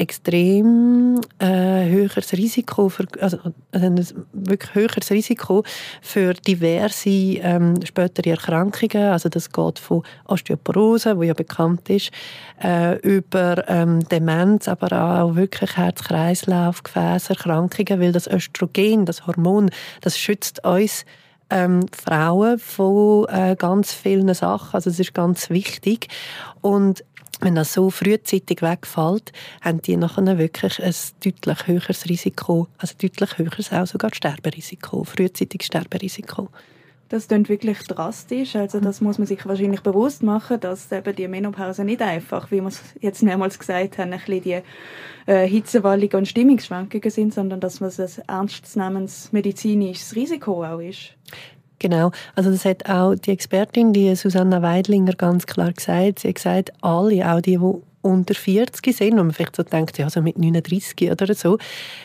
extrem 0.00 1.20
äh, 1.38 1.88
höheres 1.88 2.32
Risiko 2.32 2.88
für, 2.88 3.06
also, 3.20 3.38
also 3.72 4.14
wirklich 4.32 4.74
höheres 4.74 5.10
Risiko 5.10 5.62
für 6.00 6.32
diverse 6.32 7.10
ähm, 7.10 7.74
spätere 7.84 8.30
Erkrankungen. 8.30 9.10
Also 9.10 9.28
das 9.28 9.52
geht 9.52 9.78
von 9.78 10.02
Osteoporose, 10.26 11.16
wo 11.18 11.22
ja 11.22 11.34
bekannt 11.34 11.90
ist, 11.90 12.10
äh, 12.62 12.98
über 13.00 13.68
ähm, 13.68 14.00
Demenz, 14.08 14.68
aber 14.68 15.20
auch 15.22 15.36
wirklich 15.36 15.59
Herz-Kreislauf, 15.66 16.82
Gefäßerkrankungen, 16.82 18.00
weil 18.00 18.12
das 18.12 18.26
Östrogen, 18.26 19.06
das 19.06 19.26
Hormon, 19.26 19.70
das 20.00 20.18
schützt 20.18 20.64
uns 20.64 21.04
ähm, 21.50 21.86
Frauen 21.92 22.58
von 22.58 23.26
äh, 23.28 23.56
ganz 23.58 23.92
vielen 23.92 24.32
Sachen. 24.34 24.74
Also 24.74 24.90
es 24.90 24.98
ist 24.98 25.14
ganz 25.14 25.50
wichtig. 25.50 26.08
Und 26.60 27.04
wenn 27.40 27.54
das 27.54 27.72
so 27.72 27.90
frühzeitig 27.90 28.62
wegfällt, 28.62 29.32
haben 29.62 29.80
die 29.82 29.96
nachher 29.96 30.38
wirklich 30.38 30.82
ein 30.82 30.94
deutlich 31.24 31.66
höheres 31.66 32.08
Risiko, 32.08 32.68
also 32.78 32.94
deutlich 33.00 33.38
höheres 33.38 33.72
auch 33.72 33.86
sogar 33.86 34.14
Sterberisiko, 34.14 35.04
frühzeitiges 35.04 35.66
Sterberisiko. 35.66 36.48
Das 37.10 37.26
klingt 37.26 37.48
wirklich 37.48 37.78
drastisch. 37.88 38.54
Also 38.54 38.78
das 38.78 39.00
muss 39.00 39.18
man 39.18 39.26
sich 39.26 39.44
wahrscheinlich 39.44 39.80
bewusst 39.80 40.22
machen, 40.22 40.60
dass 40.60 40.92
eben 40.92 41.14
die 41.16 41.26
Menopause 41.26 41.82
nicht 41.84 42.00
einfach, 42.02 42.52
wie 42.52 42.60
wir 42.60 42.68
es 42.68 42.80
jetzt 43.00 43.24
mehrmals 43.24 43.58
gesagt 43.58 43.98
haben, 43.98 44.12
ein 44.12 44.20
bisschen 44.20 44.42
die 44.42 44.62
äh, 45.26 45.48
Hitzewallungen 45.48 46.14
und 46.14 46.28
Stimmungsschwankungen 46.28 47.10
sind, 47.10 47.34
sondern 47.34 47.58
dass 47.58 47.80
man 47.80 47.90
ein 47.90 48.08
ernstzunehmendes 48.28 49.32
medizinisches 49.32 50.14
Risiko 50.14 50.64
auch 50.64 50.78
ist. 50.78 51.16
Genau, 51.80 52.12
also 52.36 52.52
das 52.52 52.64
hat 52.64 52.88
auch 52.88 53.16
die 53.16 53.32
Expertin, 53.32 53.92
die 53.92 54.14
Susanna 54.14 54.62
Weidlinger, 54.62 55.14
ganz 55.14 55.46
klar 55.46 55.72
gesagt. 55.72 56.20
Sie 56.20 56.28
hat 56.28 56.34
gesagt, 56.36 56.72
alle, 56.80 57.28
auch 57.28 57.40
die, 57.40 57.58
die 57.58 57.89
unter 58.02 58.34
40 58.34 58.96
sind, 58.96 59.18
und 59.18 59.26
man 59.26 59.32
vielleicht 59.32 59.56
so 59.56 59.62
denkt, 59.62 59.98
ja, 59.98 60.08
so 60.08 60.22
mit 60.22 60.38
39 60.38 61.10
oder 61.10 61.34
so, 61.34 61.58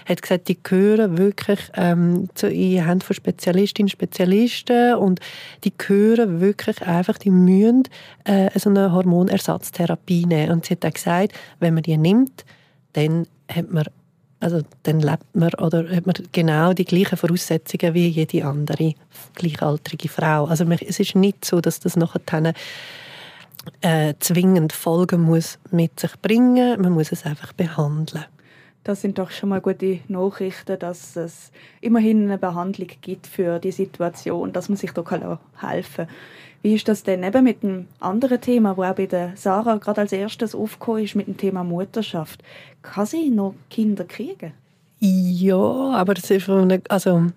hat 0.05 0.21
gesagt, 0.21 0.47
die 0.47 0.61
gehören 0.61 1.17
wirklich 1.17 1.59
ähm, 1.75 2.29
zu 2.35 2.49
in 2.49 2.85
Hände 2.85 3.05
von 3.05 3.15
Spezialistinnen 3.15 3.85
und 3.85 3.91
Spezialisten 3.91 4.95
und 4.95 5.19
die 5.63 5.73
gehören 5.77 6.41
wirklich 6.41 6.81
einfach, 6.81 7.17
die 7.17 7.31
müssen 7.31 7.83
äh, 8.25 8.49
so 8.59 8.69
eine 8.69 8.91
Hormonersatztherapie 8.91 10.25
nehmen. 10.25 10.51
Und 10.51 10.65
sie 10.65 10.73
hat 10.73 10.85
auch 10.85 10.93
gesagt, 10.93 11.33
wenn 11.59 11.73
man 11.73 11.83
die 11.83 11.97
nimmt, 11.97 12.45
dann 12.93 13.27
hat 13.49 13.71
man 13.71 13.85
also 14.41 14.61
dann 14.83 14.99
lebt 14.99 15.33
man 15.33 15.53
oder 15.55 15.89
hat 15.89 16.05
man 16.05 16.15
genau 16.31 16.73
die 16.73 16.85
gleichen 16.85 17.17
Voraussetzungen 17.17 17.93
wie 17.93 18.07
jede 18.07 18.45
andere 18.45 18.93
gleichaltrige 19.33 20.09
Frau. 20.09 20.45
Also 20.45 20.65
es 20.65 20.99
ist 20.99 21.15
nicht 21.15 21.45
so, 21.45 21.61
dass 21.61 21.79
das 21.79 21.95
nachher 21.95 22.23
äh, 23.81 24.13
zwingend 24.19 24.73
Folgen 24.73 25.21
muss 25.21 25.59
mit 25.71 25.99
sich 25.99 26.19
bringen. 26.21 26.81
Man 26.81 26.93
muss 26.93 27.11
es 27.11 27.25
einfach 27.25 27.53
behandeln. 27.53 28.25
Das 28.83 29.01
sind 29.01 29.17
doch 29.17 29.31
schon 29.31 29.49
mal 29.49 29.61
gute 29.61 29.99
Nachrichten, 30.07 30.77
dass 30.77 31.15
es 31.15 31.51
immerhin 31.81 32.23
eine 32.23 32.37
Behandlung 32.37 32.89
gibt 33.01 33.25
für 33.25 33.57
die 33.59 33.71
Situation, 33.71 34.53
dass 34.53 34.69
man 34.69 34.77
sich 34.77 34.91
da 34.91 35.03
helfen 35.59 36.05
kann. 36.05 36.15
Wie 36.61 36.73
ist 36.73 36.87
das 36.87 37.03
denn 37.03 37.23
eben 37.23 37.43
mit 37.43 37.63
einem 37.63 37.87
anderen 37.99 38.41
Thema, 38.41 38.75
wo 38.75 38.83
auch 38.83 38.95
bei 38.95 39.05
der 39.05 39.33
Sarah 39.35 39.77
gerade 39.77 40.01
als 40.01 40.11
erstes 40.11 40.55
aufgekommen 40.55 41.03
ist, 41.03 41.15
mit 41.15 41.27
dem 41.27 41.37
Thema 41.37 41.63
Mutterschaft? 41.63 42.43
Kann 42.81 43.05
sie 43.05 43.29
noch 43.29 43.53
Kinder 43.69 44.03
kriegen? 44.03 44.53
Ja, 44.99 45.57
aber 45.57 46.13
das 46.13 46.31
ist 46.31 46.49
eine, 46.49 46.81
also 46.89 47.27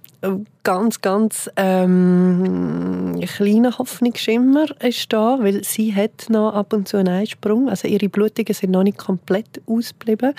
ganz, 0.65 1.00
ganz 1.00 1.50
ähm, 1.57 3.21
kleiner 3.37 3.79
Hoffnungsschimmer 3.79 4.67
ist 4.83 5.12
da, 5.12 5.38
weil 5.41 5.62
sie 5.65 5.95
hat 5.95 6.29
noch 6.29 6.55
ab 6.55 6.73
und 6.73 6.88
zu 6.88 6.97
einen 6.97 7.09
Eisprung. 7.09 7.69
Also 7.69 7.88
ihre 7.88 8.09
Blutungen 8.09 8.55
sind 8.55 8.73
noch 8.73 8.83
nicht 8.83 8.99
komplett 8.99 9.61
ausgeblieben. 9.67 10.35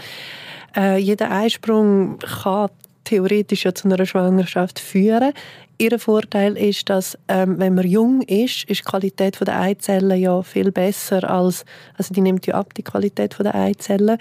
Äh, 0.75 0.97
jeder 0.97 1.31
Eisprung 1.31 2.19
kann 2.19 2.69
theoretisch 3.05 3.65
ja 3.65 3.73
zu 3.73 3.87
einer 3.89 4.05
Schwangerschaft 4.05 4.79
führen. 4.79 5.33
Ihr 5.77 5.97
Vorteil 5.97 6.57
ist, 6.57 6.89
dass 6.89 7.17
ähm, 7.29 7.57
wenn 7.57 7.73
man 7.73 7.87
jung 7.87 8.21
ist, 8.23 8.65
ist 8.65 8.81
die 8.81 8.83
Qualität 8.83 9.39
der 9.39 9.61
Eizellen 9.61 10.19
ja 10.19 10.43
viel 10.43 10.71
besser 10.71 11.29
als, 11.29 11.63
also 11.97 12.13
die 12.13 12.21
nimmt 12.21 12.45
ja 12.47 12.55
ab, 12.55 12.73
die 12.73 12.83
Qualität 12.83 13.37
der 13.39 13.55
Eizellen. 13.55 14.17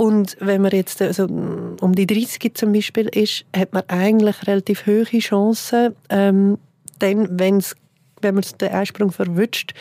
Und 0.00 0.38
wenn 0.40 0.62
man 0.62 0.70
jetzt 0.70 1.02
also 1.02 1.24
um 1.24 1.94
die 1.94 2.06
30 2.06 2.54
zum 2.54 2.72
Beispiel 2.72 3.06
ist, 3.08 3.44
hat 3.54 3.74
man 3.74 3.82
eigentlich 3.88 4.46
relativ 4.46 4.86
hohe 4.86 5.04
Chancen, 5.04 5.94
ähm, 6.08 6.56
dann, 7.00 7.38
wenn's, 7.38 7.76
wenn 8.22 8.34
man 8.34 8.44
den 8.58 8.70
Einsprung 8.70 9.12
verwünscht, 9.12 9.74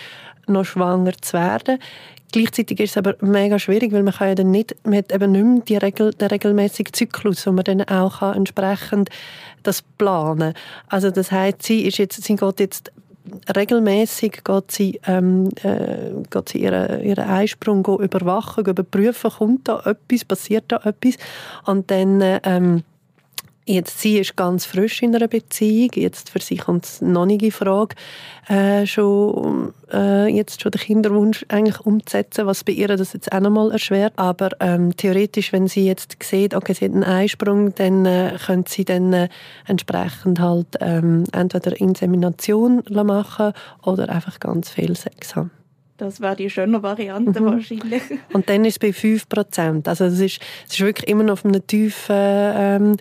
noch 0.45 0.65
schwanger 0.65 1.13
zu 1.21 1.37
werden. 1.37 1.79
Gleichzeitig 2.33 2.81
ist 2.81 2.89
es 2.89 2.97
aber 2.97 3.15
mega 3.21 3.59
schwierig, 3.59 3.93
weil 3.93 4.03
man 4.03 4.13
kann 4.13 4.27
ja 4.27 4.35
dann 4.35 4.51
nicht, 4.51 4.75
man 4.83 4.97
hat 4.97 5.13
eben 5.13 5.31
nicht 5.31 5.45
mehr 5.45 5.61
die 5.61 5.85
Regel, 5.85 6.11
den 6.11 6.27
regelmäßigen 6.27 6.91
Zyklus, 6.91 7.47
wo 7.47 7.53
man 7.53 7.63
dann 7.63 7.83
auch 7.83 8.19
kann 8.19 8.35
entsprechend 8.35 9.09
das 9.63 9.81
planen. 9.81 10.53
Also 10.89 11.11
das 11.11 11.31
heißt, 11.31 11.63
sie 11.63 11.85
ist 11.85 11.97
jetzt, 11.97 12.21
sie 12.21 12.35
geht 12.35 12.59
jetzt 12.59 12.91
regelmäßig 13.55 14.43
geht 14.43 14.71
sie, 14.71 14.99
ähm, 15.05 15.49
äh, 15.63 16.11
geht 16.29 16.49
sie 16.49 16.59
ihren, 16.59 17.01
ihren 17.03 17.25
Einsprung 17.25 17.85
überwachen, 17.85 18.65
überprüfen, 18.65 19.31
kommt 19.31 19.67
da 19.67 19.81
etwas, 19.85 20.25
passiert 20.25 20.65
da 20.67 20.77
etwas? 20.83 21.15
Und 21.65 21.91
dann 21.91 22.21
ähm, 22.43 22.83
Jetzt, 23.71 23.99
sie 23.99 24.17
ist 24.17 24.35
ganz 24.35 24.65
frisch 24.65 25.03
in 25.03 25.15
einer 25.15 25.27
Beziehung. 25.27 25.91
Jetzt 25.93 26.31
für 26.31 26.39
sie 26.39 26.57
kommt 26.57 26.85
es 26.85 27.01
noch 27.01 27.27
nicht 27.27 27.43
in 27.43 27.51
Frage, 27.51 27.95
äh, 28.47 28.87
schon, 28.87 29.75
äh, 29.93 30.25
jetzt 30.25 30.63
schon 30.63 30.71
den 30.71 30.81
Kinderwunsch 30.81 31.45
eigentlich 31.49 31.79
umzusetzen, 31.81 32.47
was 32.47 32.63
bei 32.63 32.71
ihr 32.71 32.87
das 32.87 33.13
jetzt 33.13 33.31
auch 33.31 33.39
nochmal 33.39 33.71
erschwert. 33.71 34.13
Aber 34.15 34.49
ähm, 34.59 34.97
theoretisch, 34.97 35.53
wenn 35.53 35.67
sie 35.67 35.85
jetzt 35.85 36.17
sieht, 36.23 36.55
okay, 36.55 36.73
sie 36.73 36.85
hat 36.85 36.93
einen 36.93 37.03
Einsprung, 37.03 37.75
dann 37.75 38.07
äh, 38.07 38.39
könnte 38.43 38.71
sie 38.71 38.85
dann 38.85 39.13
äh, 39.13 39.29
entsprechend 39.67 40.39
halt 40.39 40.69
ähm, 40.79 41.25
entweder 41.31 41.79
Insemination 41.79 42.81
machen 42.89 43.53
oder 43.83 44.09
einfach 44.09 44.39
ganz 44.39 44.71
viel 44.71 44.95
Sex 44.95 45.35
haben. 45.35 45.51
Das 45.97 46.21
wäre 46.21 46.35
die 46.35 46.49
schöne 46.49 46.81
Variante 46.81 47.39
mhm. 47.39 47.45
wahrscheinlich. 47.45 48.01
Und 48.33 48.49
dann 48.49 48.65
ist 48.65 48.77
es 48.77 48.79
bei 48.79 48.97
5%. 48.97 49.87
Also 49.87 50.05
es 50.05 50.19
ist, 50.19 50.41
es 50.65 50.73
ist 50.73 50.79
wirklich 50.79 51.07
immer 51.07 51.23
noch 51.23 51.33
auf 51.33 51.45
einem 51.45 51.67
tiefen 51.67 52.15
ähm, 52.17 52.95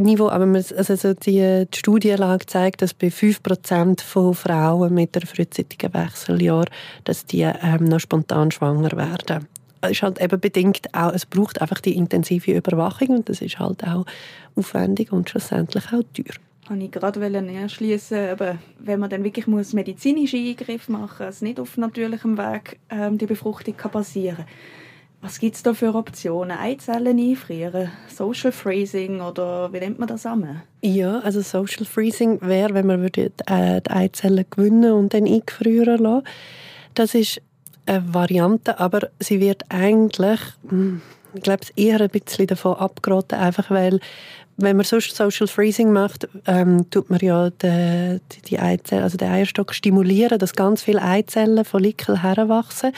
Niveau, 0.00 0.28
aber 0.28 0.46
also 0.54 1.14
die, 1.14 1.66
die 1.72 1.78
Studienlage 1.78 2.46
zeigt, 2.46 2.82
dass 2.82 2.94
bei 2.94 3.08
5% 3.08 4.02
von 4.02 4.34
Frauen 4.34 4.94
mit 4.94 5.16
einem 5.16 5.26
frühzeitigen 5.26 5.92
Wechseljahr, 5.92 6.66
dass 7.04 7.26
die 7.26 7.42
ähm, 7.42 7.84
noch 7.84 8.00
spontan 8.00 8.50
schwanger 8.50 8.92
werden. 8.92 9.46
Es 9.82 9.92
ist 9.92 10.02
halt 10.02 10.20
eben 10.20 10.40
bedingt 10.40 10.94
auch, 10.94 11.12
es 11.12 11.26
braucht 11.26 11.60
einfach 11.60 11.80
die 11.80 11.96
intensive 11.96 12.52
Überwachung 12.52 13.08
und 13.08 13.28
das 13.28 13.40
ist 13.40 13.58
halt 13.58 13.84
auch 13.84 14.04
aufwendig 14.56 15.12
und 15.12 15.28
schlussendlich 15.28 15.86
auch 15.86 16.02
teuer 16.14 16.34
wollte 16.70 16.84
ich 16.84 16.90
gerade 16.92 17.38
anschließen, 17.38 18.28
aber 18.30 18.58
wenn 18.78 19.00
man 19.00 19.10
dann 19.10 19.24
wirklich 19.24 19.48
muss 19.48 19.72
medizinische 19.72 20.36
Eingriffe 20.36 20.92
machen 20.92 21.26
muss, 21.26 21.36
es 21.36 21.42
nicht 21.42 21.58
auf 21.58 21.76
natürlichem 21.76 22.38
Weg 22.38 22.78
ähm, 22.90 23.18
die 23.18 23.26
Befruchtung 23.26 23.76
kann 23.76 23.90
passieren 23.90 24.44
was 25.22 25.38
gibt 25.38 25.56
es 25.56 25.62
da 25.62 25.74
für 25.74 25.94
Optionen? 25.94 26.56
Eizellen 26.56 27.18
einfrieren, 27.18 27.90
Social 28.08 28.52
Freezing 28.52 29.20
oder 29.20 29.72
wie 29.72 29.78
nennt 29.78 29.98
man 29.98 30.08
das 30.08 30.24
an? 30.24 30.62
Ja, 30.80 31.20
also 31.20 31.42
Social 31.42 31.84
Freezing 31.84 32.38
wäre, 32.40 32.72
wenn 32.74 32.86
man 32.86 33.02
würde 33.02 33.30
äh, 33.46 33.82
die 33.82 33.90
Eizellen 33.90 34.46
gewinnen 34.48 34.92
und 34.92 35.12
dann 35.12 35.26
eingefrieren 35.26 35.98
lassen. 35.98 36.26
Das 36.94 37.14
ist 37.14 37.42
eine 37.86 38.14
Variante, 38.14 38.78
aber 38.78 39.10
sie 39.18 39.40
wird 39.40 39.64
eigentlich, 39.68 40.40
hm, 40.68 41.02
ich 41.34 41.42
glaube, 41.42 41.66
eher 41.76 42.00
ein 42.00 42.08
bisschen 42.08 42.46
davon 42.46 42.76
abgeraten, 42.76 43.38
einfach 43.38 43.70
weil 43.70 44.00
wenn 44.62 44.76
man 44.76 44.84
Social 44.84 45.46
Freezing 45.46 45.92
macht, 45.92 46.28
ähm, 46.46 46.90
tut 46.90 47.10
man 47.10 47.20
ja 47.20 47.50
die, 47.50 48.20
die 48.46 48.58
Eizellen, 48.58 49.02
also 49.02 49.16
den 49.16 49.30
Eierstock 49.30 49.74
stimulieren, 49.74 50.38
dass 50.38 50.54
ganz 50.54 50.82
viele 50.82 51.02
Eizellen, 51.02 51.64
Follikel 51.64 52.22
heranwachsen. 52.22 52.92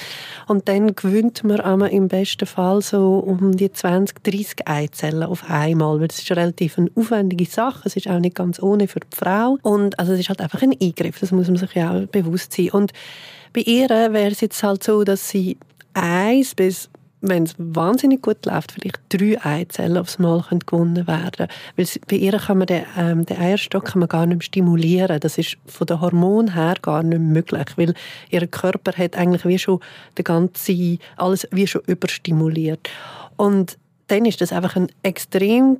Und 0.48 0.68
dann 0.68 0.94
gewöhnt 0.94 1.44
man 1.44 1.60
aber 1.60 1.90
im 1.90 2.08
besten 2.08 2.46
Fall 2.46 2.82
so 2.82 3.18
um 3.18 3.56
die 3.56 3.72
20, 3.72 4.22
30 4.22 4.68
Eizellen 4.68 5.22
auf 5.22 5.48
einmal. 5.48 6.00
Weil 6.00 6.08
das 6.08 6.18
ist 6.18 6.30
eine 6.30 6.40
relativ 6.40 6.78
eine 6.78 6.90
aufwendige 6.94 7.46
Sache. 7.46 7.82
Es 7.84 7.96
ist 7.96 8.08
auch 8.08 8.18
nicht 8.18 8.36
ganz 8.36 8.60
ohne 8.62 8.88
für 8.88 9.00
die 9.00 9.16
Frau. 9.16 9.58
Und 9.62 9.98
also 9.98 10.12
es 10.12 10.20
ist 10.20 10.28
halt 10.28 10.40
einfach 10.40 10.62
ein 10.62 10.76
Eingriff. 10.80 11.20
Das 11.20 11.32
muss 11.32 11.48
man 11.48 11.56
sich 11.56 11.74
ja 11.74 11.92
auch 11.92 12.06
bewusst 12.06 12.52
sein. 12.52 12.70
Und 12.70 12.92
bei 13.52 13.60
ihr 13.60 13.88
wäre 13.88 14.30
es 14.30 14.40
jetzt 14.40 14.62
halt 14.62 14.82
so, 14.82 15.04
dass 15.04 15.28
sie 15.28 15.58
eins 15.94 16.54
bis 16.54 16.88
wenn 17.22 17.44
es 17.44 17.54
wahnsinnig 17.56 18.20
gut 18.20 18.44
läuft, 18.44 18.72
vielleicht 18.72 19.00
drei 19.08 19.38
Eizellen 19.42 19.96
aufs 19.96 20.18
Mal 20.18 20.44
gewonnen 20.66 21.06
werden 21.06 21.46
Weil 21.76 21.86
bei 22.08 22.16
ihr 22.16 22.32
kann 22.32 22.58
man 22.58 22.66
den, 22.66 22.84
ähm, 22.98 23.24
den 23.24 23.38
Eierstock 23.38 23.84
kann 23.84 24.00
man 24.00 24.08
gar 24.08 24.26
nicht 24.26 24.44
stimulieren. 24.44 25.20
Das 25.20 25.38
ist 25.38 25.56
von 25.66 25.86
den 25.86 26.00
Hormonen 26.00 26.54
her 26.54 26.74
gar 26.82 27.02
nicht 27.02 27.20
möglich, 27.20 27.66
weil 27.76 27.94
ihr 28.30 28.46
Körper 28.48 28.92
hat 28.92 29.16
eigentlich 29.16 29.44
wie 29.46 29.58
schon 29.58 29.80
den 30.18 30.24
ganzen, 30.24 30.98
alles 31.16 31.46
wie 31.52 31.66
schon 31.66 31.82
überstimuliert. 31.86 32.90
Und 33.36 33.78
dann 34.08 34.26
ist 34.26 34.40
das 34.40 34.52
einfach 34.52 34.74
ein 34.76 34.88
extrem 35.02 35.78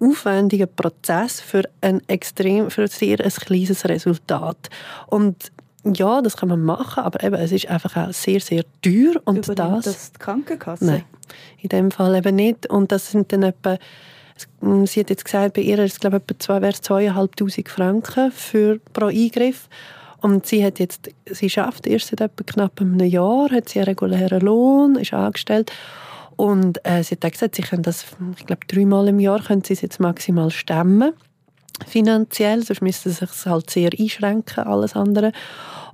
aufwendiger 0.00 0.66
Prozess 0.66 1.40
für 1.40 1.62
ein 1.80 2.02
extrem, 2.08 2.70
für 2.70 2.82
ein 2.82 2.88
sehr 2.88 3.20
ein 3.20 3.30
kleines 3.30 3.84
Resultat. 3.88 4.68
Und 5.06 5.52
ja, 5.84 6.20
das 6.20 6.36
kann 6.36 6.48
man 6.50 6.62
machen, 6.62 7.02
aber 7.02 7.22
eben, 7.24 7.36
es 7.36 7.52
ist 7.52 7.68
einfach 7.68 7.96
auch 7.96 8.12
sehr, 8.12 8.40
sehr 8.40 8.64
teuer. 8.82 9.20
Und 9.24 9.48
Übernimmt 9.48 9.86
das, 9.86 9.94
das 9.94 10.12
die 10.12 10.18
Krankenkasse? 10.18 10.84
Nein, 10.84 11.04
in 11.58 11.68
dem 11.68 11.90
Fall 11.90 12.14
eben 12.14 12.36
nicht. 12.36 12.66
Und 12.66 12.92
das 12.92 13.10
sind 13.10 13.32
dann 13.32 13.44
etwa, 13.44 13.78
sie 14.84 15.00
hat 15.00 15.10
jetzt 15.10 15.24
gesagt, 15.24 15.54
bei 15.54 15.62
ihr 15.62 15.78
ist 15.78 15.94
es, 15.94 16.00
glaube 16.00 16.18
ich, 16.18 16.34
etwa 16.34 16.60
wäre 16.60 16.72
es 16.72 16.82
2'500 16.82 17.68
Franken 17.68 18.30
für, 18.30 18.78
pro 18.92 19.06
Eingriff. 19.06 19.68
Und 20.20 20.46
sie 20.46 20.62
hat 20.62 20.78
jetzt, 20.78 21.10
sie 21.24 21.48
schafft 21.48 21.86
erst 21.86 22.08
seit 22.08 22.20
etwa 22.20 22.44
knapp 22.44 22.80
einem 22.80 23.00
Jahr, 23.00 23.50
hat 23.50 23.70
sie 23.70 23.78
einen 23.78 23.88
regulären 23.88 24.40
Lohn, 24.40 24.96
ist 24.96 25.14
angestellt. 25.14 25.72
Und 26.36 26.78
äh, 26.84 27.02
sie 27.02 27.16
hat 27.16 27.32
gesagt, 27.32 27.54
sie 27.54 27.62
können 27.62 27.82
das, 27.82 28.04
ich 28.38 28.46
glaube, 28.46 28.66
dreimal 28.66 29.08
im 29.08 29.20
Jahr 29.20 29.42
können 29.42 29.64
sie 29.64 29.72
es 29.72 29.80
jetzt 29.80 29.98
maximal 29.98 30.50
stemmen 30.50 31.14
finanziell, 31.86 32.62
sonst 32.62 32.82
müsste 32.82 33.10
sich 33.10 33.28
halt 33.46 33.70
sehr 33.70 33.90
einschränken, 33.98 34.64
alles 34.64 34.94
andere. 34.94 35.32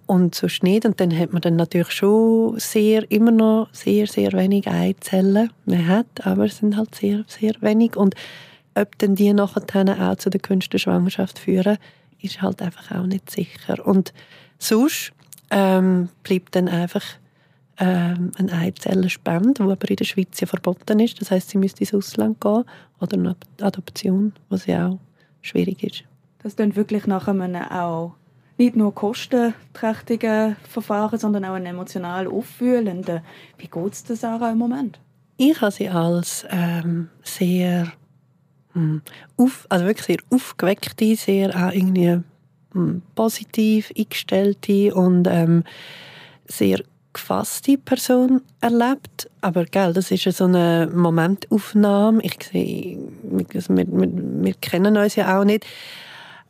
Und 0.06 0.36
sonst 0.36 0.62
nicht. 0.62 0.84
Und 0.84 1.00
dann 1.00 1.16
hat 1.18 1.32
man 1.32 1.42
dann 1.42 1.56
natürlich 1.56 1.90
schon 1.90 2.58
sehr, 2.60 3.10
immer 3.10 3.32
noch 3.32 3.68
sehr, 3.72 4.06
sehr 4.06 4.32
wenig 4.32 4.68
Eizellen. 4.68 5.50
Man 5.64 5.88
hat, 5.88 6.06
aber 6.24 6.44
es 6.44 6.58
sind 6.58 6.76
halt 6.76 6.94
sehr, 6.94 7.24
sehr 7.26 7.54
wenig. 7.60 7.96
Und 7.96 8.14
ob 8.76 8.96
dann 8.98 9.16
die 9.16 9.32
nachher 9.32 10.10
auch 10.10 10.16
zu 10.16 10.30
der 10.30 10.40
künstlichen 10.40 10.84
Schwangerschaft 10.84 11.40
führen, 11.40 11.78
ist 12.20 12.40
halt 12.40 12.62
einfach 12.62 12.92
auch 12.92 13.06
nicht 13.06 13.30
sicher. 13.30 13.84
Und 13.84 14.12
sonst 14.58 15.12
ähm, 15.50 16.08
bleibt 16.22 16.54
dann 16.54 16.68
einfach 16.68 17.02
ähm, 17.78 18.32
eine 18.38 18.52
Eizellenspende, 18.52 19.54
die 19.54 19.62
aber 19.62 19.90
in 19.90 19.96
der 19.96 20.04
Schweiz 20.04 20.40
ja 20.40 20.46
verboten 20.46 21.00
ist. 21.00 21.20
Das 21.20 21.30
heißt, 21.30 21.50
sie 21.50 21.58
müsste 21.58 21.80
ins 21.80 21.94
Ausland 21.94 22.40
gehen 22.40 22.64
oder 23.00 23.16
eine 23.16 23.36
Adoption, 23.60 24.32
was 24.48 24.66
ja 24.66 24.88
auch 24.88 24.98
schwierig 25.46 25.82
ist. 25.82 26.04
Das 26.42 26.56
dann 26.56 26.76
wirklich 26.76 27.06
nach 27.06 27.28
einem 27.28 27.56
auch 27.56 28.14
nicht 28.58 28.76
nur 28.76 28.94
kostenträchtigen 28.94 30.56
Verfahren, 30.68 31.18
sondern 31.18 31.44
auch 31.44 31.54
ein 31.54 31.66
emotional 31.66 32.26
auffühlenden. 32.26 33.20
Wie 33.58 33.68
geht 33.68 33.92
es 33.92 34.04
dir, 34.04 34.16
Sarah, 34.16 34.52
im 34.52 34.58
Moment? 34.58 34.98
Ich 35.36 35.60
habe 35.60 35.72
sie 35.72 35.88
als 35.88 36.46
ähm, 36.50 37.08
sehr 37.22 37.92
hm, 38.72 39.02
auf, 39.36 39.66
also 39.68 39.84
wirklich 39.84 40.06
sehr 40.06 40.18
aufgeweckte, 40.30 41.16
sehr 41.16 41.50
auch 41.50 41.72
irgendwie 41.72 42.20
hm, 42.72 43.02
positiv 43.14 43.92
eingestellte 43.96 44.94
und 44.94 45.26
ähm, 45.30 45.64
sehr 46.46 46.80
gefasste 47.16 47.78
Person 47.78 48.42
erlebt. 48.60 49.28
Aber 49.40 49.64
gell, 49.64 49.92
das 49.92 50.10
ist 50.10 50.24
so 50.36 50.44
eine 50.44 50.88
Momentaufnahme. 50.94 52.22
Ich 52.22 52.36
sehe, 52.50 52.98
wir, 53.22 53.46
wir, 53.50 53.86
wir 53.88 54.54
kennen 54.54 54.96
uns 54.96 55.16
ja 55.16 55.38
auch 55.38 55.44
nicht. 55.44 55.66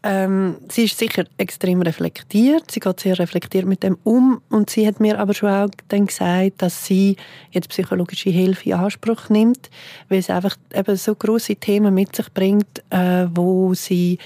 Ähm, 0.03 0.57
sie 0.71 0.85
ist 0.85 0.99
sicher 0.99 1.25
extrem 1.39 1.83
reflektiert. 1.83 2.71
Sie 2.71 2.81
geht 2.81 3.01
sehr 3.01 3.19
reflektiert 3.19 3.65
mit 3.65 3.83
dem 3.83 3.97
um. 4.05 4.41
Und 4.51 4.71
sie 4.71 4.87
hat 4.87 5.01
mir 5.01 5.19
aber 5.19 5.35
schon 5.35 5.51
auch 5.51 5.71
dann 5.89 6.07
gesagt, 6.07 6.63
dass 6.63 6.85
sie 6.85 7.17
jetzt 7.51 7.69
psychologische 7.71 8.31
Hilfe 8.31 8.71
in 8.71 8.77
Anspruch 8.77 9.29
nimmt, 9.31 9.71
weil 10.09 10.23
sie 10.23 10.33
einfach 10.33 10.57
eben 10.75 10.97
so 10.97 11.15
große 11.15 11.57
Themen 11.57 11.95
mit 11.95 12.15
sich 12.15 12.33
bringt, 12.33 12.83
äh, 12.91 13.27
wo 13.31 13.75
sie 13.75 14.19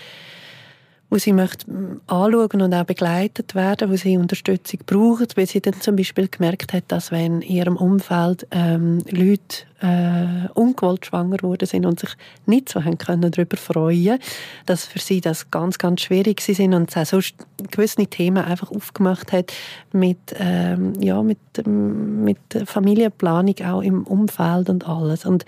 wo 1.11 1.19
sie 1.19 1.33
möchte 1.33 1.67
hm, 1.67 2.01
anschauen 2.07 2.63
und 2.63 2.73
auch 2.73 2.85
begleitet 2.85 3.55
werden, 3.55 3.91
wo 3.91 3.97
sie 3.97 4.17
Unterstützung 4.17 4.81
braucht, 4.87 5.37
weil 5.37 5.47
sie 5.47 5.61
dann 5.61 5.81
zum 5.81 5.97
Beispiel 5.97 6.29
gemerkt 6.29 6.73
hat, 6.73 6.85
dass 6.89 7.11
wenn 7.11 7.43
in 7.43 7.51
ihrem 7.51 7.77
Umfeld 7.77 8.47
ähm, 8.53 8.99
Leute 9.11 9.67
äh, 9.81 10.49
ungewollt 10.55 11.07
schwanger 11.07 11.39
geworden 11.39 11.67
sind 11.67 11.85
und 11.85 11.99
sich 11.99 12.11
nicht 12.47 12.69
so 12.69 12.85
haben 12.85 12.99
können 12.99 13.31
darüber 13.31 13.57
freuen, 13.57 14.21
dass 14.67 14.85
für 14.85 15.01
sie 15.01 15.21
das 15.21 15.51
ganz, 15.51 15.79
ganz 15.79 16.03
schwierig 16.03 16.41
sind 16.41 16.75
und 16.75 16.91
sie 16.91 17.01
auch 17.01 17.23
gewisse 17.71 18.07
Themen 18.07 18.45
einfach 18.45 18.71
aufgemacht 18.71 19.33
hat 19.33 19.53
mit, 19.93 20.19
ähm, 20.39 20.93
ja, 21.01 21.23
mit, 21.23 21.39
mit 21.67 22.39
Familienplanung 22.67 23.57
auch 23.65 23.83
im 23.83 24.05
Umfeld 24.05 24.71
und 24.71 24.87
alles. 24.87 25.25
Und 25.25 25.45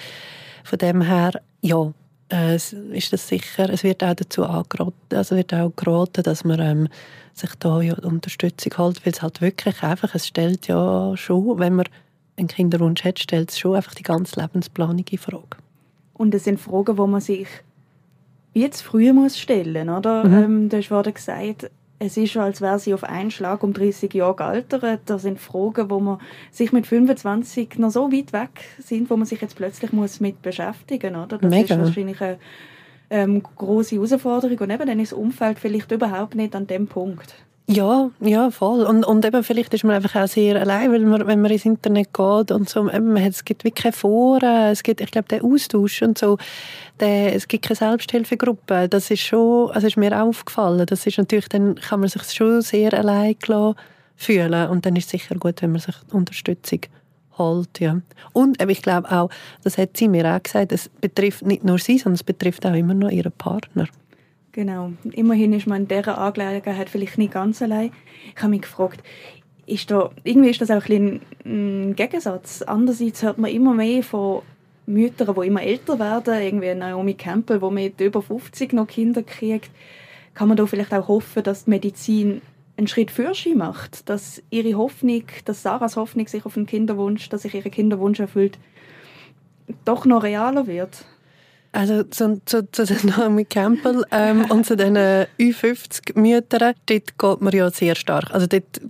von 0.65 0.79
dem 0.79 1.03
her, 1.03 1.41
ja, 1.61 1.93
äh, 2.33 2.57
ist 2.57 3.13
das 3.13 3.29
sicher, 3.29 3.69
es 3.71 3.85
wird 3.85 4.03
auch 4.03 4.15
dazu 4.15 4.45
angeraten, 4.45 5.15
also 5.15 5.37
wird 5.37 5.53
auch 5.55 5.73
geraten, 5.77 6.23
dass 6.23 6.45
man 6.45 6.61
ähm, 6.61 6.89
sich 7.35 7.55
da 7.59 7.81
ja 7.81 7.95
Unterstützung 7.95 8.73
holt, 8.79 9.05
weil 9.05 9.13
es 9.13 9.23
halt 9.23 9.41
wirklich 9.41 9.83
einfach, 9.83 10.15
es 10.15 10.27
stellt 10.27 10.67
ja 10.69 11.17
schon, 11.17 11.59
wenn 11.59 11.77
man 11.77 11.87
einen 12.37 12.49
Kinderwunsch 12.49 13.05
hat, 13.05 13.19
stellt 13.19 13.51
es 13.51 13.59
schon 13.59 13.77
einfach 13.77 13.95
die 13.95 14.03
ganze 14.03 14.41
Lebensplanung 14.41 15.05
in 15.11 15.19
Frage. 15.19 15.59
Und 16.15 16.33
das 16.33 16.45
sind 16.45 16.61
Fragen, 16.61 16.97
die 16.97 17.07
man 17.07 17.21
sich 17.21 17.49
jetzt 18.55 18.83
früher 18.83 19.13
muss 19.13 19.39
stellen, 19.39 19.89
oder? 19.89 20.25
Mhm. 20.25 20.35
Ähm, 20.35 20.69
du 20.69 20.77
hast 20.77 20.87
vorhin 20.87 21.15
gesagt, 21.15 21.71
es 22.05 22.17
ist, 22.17 22.37
als 22.37 22.61
wäre 22.61 22.81
sie 22.81 22.95
auf 22.95 23.05
einen 23.05 23.31
Schlag 23.31 23.63
um 23.63 23.73
30 23.73 24.13
Jahre 24.13 24.35
gealtert. 24.35 25.03
Das 25.07 25.23
sind 25.23 25.39
Fragen, 25.39 25.89
wo 25.89 26.01
man 26.01 26.19
sich 26.51 26.73
mit 26.73 26.87
25 26.87 27.79
noch 27.79 27.91
so 27.91 28.11
weit 28.11 28.33
weg 28.33 28.65
sind, 28.81 29.09
wo 29.09 29.17
man 29.17 29.25
sich 29.25 29.41
jetzt 29.41 29.55
plötzlich 29.55 29.93
muss 29.93 30.19
mit 30.19 30.43
beschäftigen 30.43 31.15
muss. 31.15 31.29
Das 31.29 31.41
Mega. 31.43 31.75
ist 31.77 31.81
wahrscheinlich 31.81 32.21
eine 32.21 32.39
ähm, 33.11 33.43
große 33.43 33.95
Herausforderung. 33.95 34.59
Und 34.59 34.71
eben 34.71 34.87
dann 34.87 34.99
ist 34.99 35.13
das 35.13 35.19
Umfeld 35.19 35.61
vielleicht 35.61 35.93
überhaupt 35.93 36.35
nicht 36.35 36.57
an 36.57 36.67
dem 36.67 36.89
Punkt. 36.89 37.37
Ja, 37.69 38.11
ja, 38.21 38.51
voll. 38.51 38.83
Und, 38.83 39.05
und 39.05 39.25
eben 39.25 39.45
vielleicht 39.45 39.73
ist 39.73 39.85
man 39.85 39.95
einfach 39.95 40.21
auch 40.21 40.27
sehr 40.27 40.61
allein, 40.61 40.91
weil 40.91 41.01
man, 41.01 41.27
wenn 41.27 41.41
man 41.41 41.51
ins 41.51 41.65
Internet 41.65 42.13
geht 42.13 42.51
und 42.51 42.69
so, 42.69 42.91
eben, 42.91 43.17
es 43.17 43.45
gibt 43.45 43.65
wirklich 43.65 43.85
keine 43.85 43.93
Foren, 43.93 44.73
es 44.73 44.83
gibt, 44.83 45.01
ich 45.01 45.11
glaube, 45.11 45.29
der 45.29 45.45
Austausch 45.45 46.03
und 46.03 46.19
so, 46.19 46.39
der, 46.99 47.35
es 47.35 47.47
gibt 47.47 47.65
keine 47.65 47.77
Selbsthilfegruppe. 47.77 48.89
Das 48.89 49.11
ist 49.11 49.21
schon, 49.21 49.71
also 49.71 49.87
ist 49.87 49.97
mir 49.97 50.21
aufgefallen. 50.21 50.87
Das 50.87 51.07
ist 51.07 51.19
natürlich, 51.19 51.49
dann 51.49 51.77
kann 51.77 52.01
man 52.01 52.09
sich 52.09 52.23
schon 52.25 52.63
sehr 52.63 52.93
allein 52.95 53.37
fühlen 54.17 54.69
und 54.69 54.85
dann 54.85 54.97
ist 54.97 55.07
es 55.07 55.11
sicher 55.13 55.37
gut, 55.37 55.63
wenn 55.63 55.73
man 55.73 55.81
sich 55.81 55.95
Unterstützung 56.11 56.81
holt, 57.39 57.81
ja. 57.81 58.01
Und 58.33 58.61
eben, 58.61 58.71
ich 58.71 58.83
glaube 58.83 59.11
auch, 59.11 59.31
das 59.63 59.79
hat 59.79 59.97
sie 59.97 60.09
mir 60.09 60.27
auch 60.27 60.43
gesagt, 60.43 60.73
es 60.73 60.89
betrifft 60.89 61.47
nicht 61.47 61.65
nur 61.65 61.79
sie, 61.79 61.99
sondern 61.99 62.17
es 62.17 62.25
betrifft 62.25 62.67
auch 62.67 62.75
immer 62.75 62.95
noch 62.95 63.11
ihren 63.11 63.33
Partner. 63.33 63.87
Genau. 64.53 64.93
Immerhin 65.13 65.55
ist 65.55 65.67
man 65.67 65.83
in 65.83 65.89
dieser 65.89 66.19
Angelegenheit 66.19 66.91
vielleicht 66.91 67.17
nicht 67.17 67.33
ganz 67.33 67.63
allein. 67.63 67.91
Ich 68.35 68.43
habe 68.43 68.51
mich 68.51 68.63
gefragt, 68.63 69.03
ist 69.67 69.91
da, 69.91 70.11
irgendwie 70.25 70.51
ist 70.51 70.61
das 70.61 70.71
auch 70.71 70.87
ein, 70.89 71.23
ein 71.45 71.97
Gegensatz. 71.97 72.61
Andererseits 72.63 73.23
hört 73.23 73.39
man 73.39 73.51
immer 73.51 73.73
mehr 73.73 74.03
von 74.03 74.43
Müttern, 74.85 75.35
die 75.35 75.47
immer 75.47 75.63
älter 75.63 75.99
werden, 75.99 76.35
irgendwie 76.35 76.75
Naomi 76.75 77.15
Campbell, 77.15 77.61
die 77.61 77.71
mit 77.71 78.01
über 78.01 78.21
50 78.21 78.75
noch 78.75 78.87
Kinder 78.87 79.23
kriegt. 79.23 79.71
Kann 80.35 80.49
man 80.49 80.57
da 80.57 80.67
vielleicht 80.67 80.93
auch 80.93 81.09
hoffen, 81.09 81.43
dass 81.43 81.65
die 81.65 81.71
Medizin 81.71 82.43
einen 82.77 82.89
Schritt 82.89 83.11
für 83.11 83.35
sie 83.35 83.55
macht, 83.55 84.09
dass 84.09 84.43
ihre 84.51 84.75
Hoffnung, 84.75 85.25
dass 85.45 85.63
Sarahs 85.63 85.97
Hoffnung 85.97 86.27
sich 86.27 86.45
auf 86.45 86.57
einen 86.57 86.67
Kinderwunsch, 86.67 87.29
dass 87.29 87.43
sich 87.43 87.55
ihre 87.55 87.71
Kinderwunsch 87.71 88.21
erfüllt, 88.21 88.59
doch 89.85 90.05
noch 90.05 90.23
realer 90.23 90.67
wird? 90.67 91.05
Also 91.73 92.03
zu, 92.03 92.41
zu, 92.45 92.71
zu 92.71 92.85
den 92.85 93.09
Naomi 93.09 93.47
Campbell 93.47 94.05
ähm, 94.11 94.45
und 94.51 94.67
zu 94.67 94.77
den 94.77 94.95
Ü50-Müttern, 94.97 96.75
dort 96.87 97.19
geht 97.19 97.41
man 97.41 97.53
ja 97.55 97.71
sehr 97.71 97.95
stark, 97.95 98.31
also 98.31 98.47
dort 98.47 98.81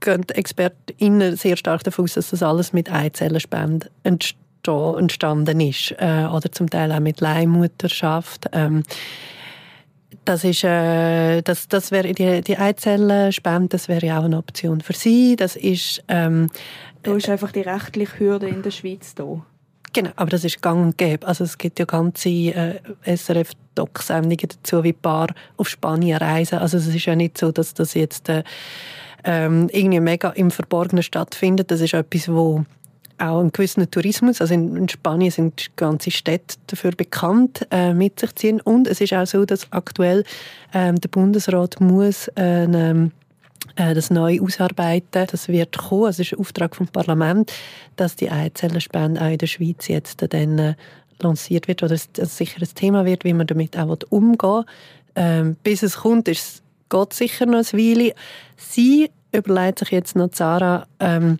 gehen 0.00 0.26
die 0.28 0.34
ExpertInnen 0.34 1.36
sehr 1.36 1.56
stark 1.56 1.82
davon 1.84 2.04
aus, 2.04 2.14
dass 2.14 2.30
das 2.30 2.42
alles 2.42 2.74
mit 2.74 2.92
Eizellenspenden 2.92 3.88
entstanden 4.02 5.60
ist. 5.60 5.94
Äh, 5.98 6.26
oder 6.30 6.52
zum 6.52 6.68
Teil 6.68 6.92
auch 6.92 7.00
mit 7.00 7.22
Leihmutterschaft. 7.22 8.50
Ähm, 8.52 8.82
das 10.26 10.44
ist, 10.44 10.64
äh, 10.64 11.40
das, 11.40 11.68
das 11.68 11.90
wäre 11.90 12.12
die, 12.12 12.42
die 12.42 12.58
Eizellenspende, 12.58 13.68
das 13.68 13.88
wäre 13.88 14.04
ja 14.04 14.20
auch 14.20 14.24
eine 14.24 14.36
Option 14.36 14.82
für 14.82 14.92
Sie. 14.92 15.36
Das 15.36 15.56
ist, 15.56 16.02
ähm, 16.08 16.50
da 17.02 17.14
ist 17.14 17.28
einfach 17.28 17.52
die 17.52 17.60
rechtliche 17.60 18.18
Hürde 18.18 18.48
in 18.48 18.62
der 18.62 18.72
Schweiz 18.72 19.14
da. 19.14 19.42
Genau, 19.96 20.10
aber 20.16 20.28
das 20.28 20.44
ist 20.44 20.60
gang 20.60 20.82
und 20.84 20.98
gäbe. 20.98 21.26
Also 21.26 21.44
es 21.44 21.56
gibt 21.56 21.78
ja 21.78 21.86
ganze 21.86 22.28
äh, 22.28 22.80
SRF-Doc-Sendungen 23.06 24.46
dazu, 24.46 24.84
wie 24.84 24.92
Paar 24.92 25.28
auf 25.56 25.70
Spanien 25.70 26.18
reisen. 26.18 26.58
Also 26.58 26.76
es 26.76 26.86
ist 26.86 27.06
ja 27.06 27.16
nicht 27.16 27.38
so, 27.38 27.50
dass 27.50 27.72
das 27.72 27.94
jetzt 27.94 28.28
äh, 28.28 28.44
ähm, 29.24 29.70
irgendwie 29.72 30.00
mega 30.00 30.28
im 30.28 30.50
Verborgenen 30.50 31.02
stattfindet. 31.02 31.70
Das 31.70 31.80
ist 31.80 31.94
etwas, 31.94 32.28
wo 32.28 32.66
auch 33.16 33.40
einen 33.40 33.52
gewissen 33.52 33.90
Tourismus, 33.90 34.42
also 34.42 34.52
in, 34.52 34.76
in 34.76 34.88
Spanien 34.90 35.30
sind 35.30 35.74
ganze 35.76 36.10
Städte 36.10 36.56
dafür 36.66 36.90
bekannt, 36.90 37.66
äh, 37.70 37.94
mit 37.94 38.20
sich 38.20 38.34
ziehen. 38.34 38.60
Und 38.60 38.88
es 38.88 39.00
ist 39.00 39.14
auch 39.14 39.26
so, 39.26 39.46
dass 39.46 39.66
aktuell 39.72 40.24
ähm, 40.74 41.00
der 41.00 41.08
Bundesrat 41.08 41.80
muss 41.80 42.28
äh, 42.36 43.08
das 43.76 44.10
neu 44.10 44.40
ausarbeiten. 44.40 45.26
Das 45.30 45.48
wird 45.48 45.76
kommen, 45.76 46.08
es 46.08 46.18
ist 46.18 46.32
ein 46.32 46.38
Auftrag 46.38 46.74
vom 46.74 46.88
Parlament, 46.88 47.52
dass 47.96 48.16
die 48.16 48.30
Eizellenspende 48.30 49.20
auch 49.20 49.30
in 49.30 49.38
der 49.38 49.46
Schweiz 49.46 49.88
jetzt 49.88 50.24
dann 50.32 50.58
äh, 50.58 50.74
lanciert 51.20 51.68
wird 51.68 51.82
oder 51.82 51.94
es 51.94 52.08
sicher 52.36 52.60
ein 52.60 52.74
Thema 52.74 53.04
wird, 53.04 53.24
wie 53.24 53.32
man 53.32 53.46
damit 53.46 53.76
auch 53.76 53.96
umgehen 54.10 54.38
will. 54.42 54.64
Ähm, 55.14 55.56
bis 55.62 55.82
es 55.82 55.98
kommt, 55.98 56.28
ist, 56.28 56.62
geht 56.90 57.12
sicher 57.12 57.46
noch 57.46 57.58
ein 57.58 57.78
Weile. 57.78 58.14
Sie 58.56 59.10
überlegt 59.32 59.80
sich 59.80 59.90
jetzt 59.90 60.16
noch, 60.16 60.28
Sarah, 60.32 60.86
ähm, 61.00 61.38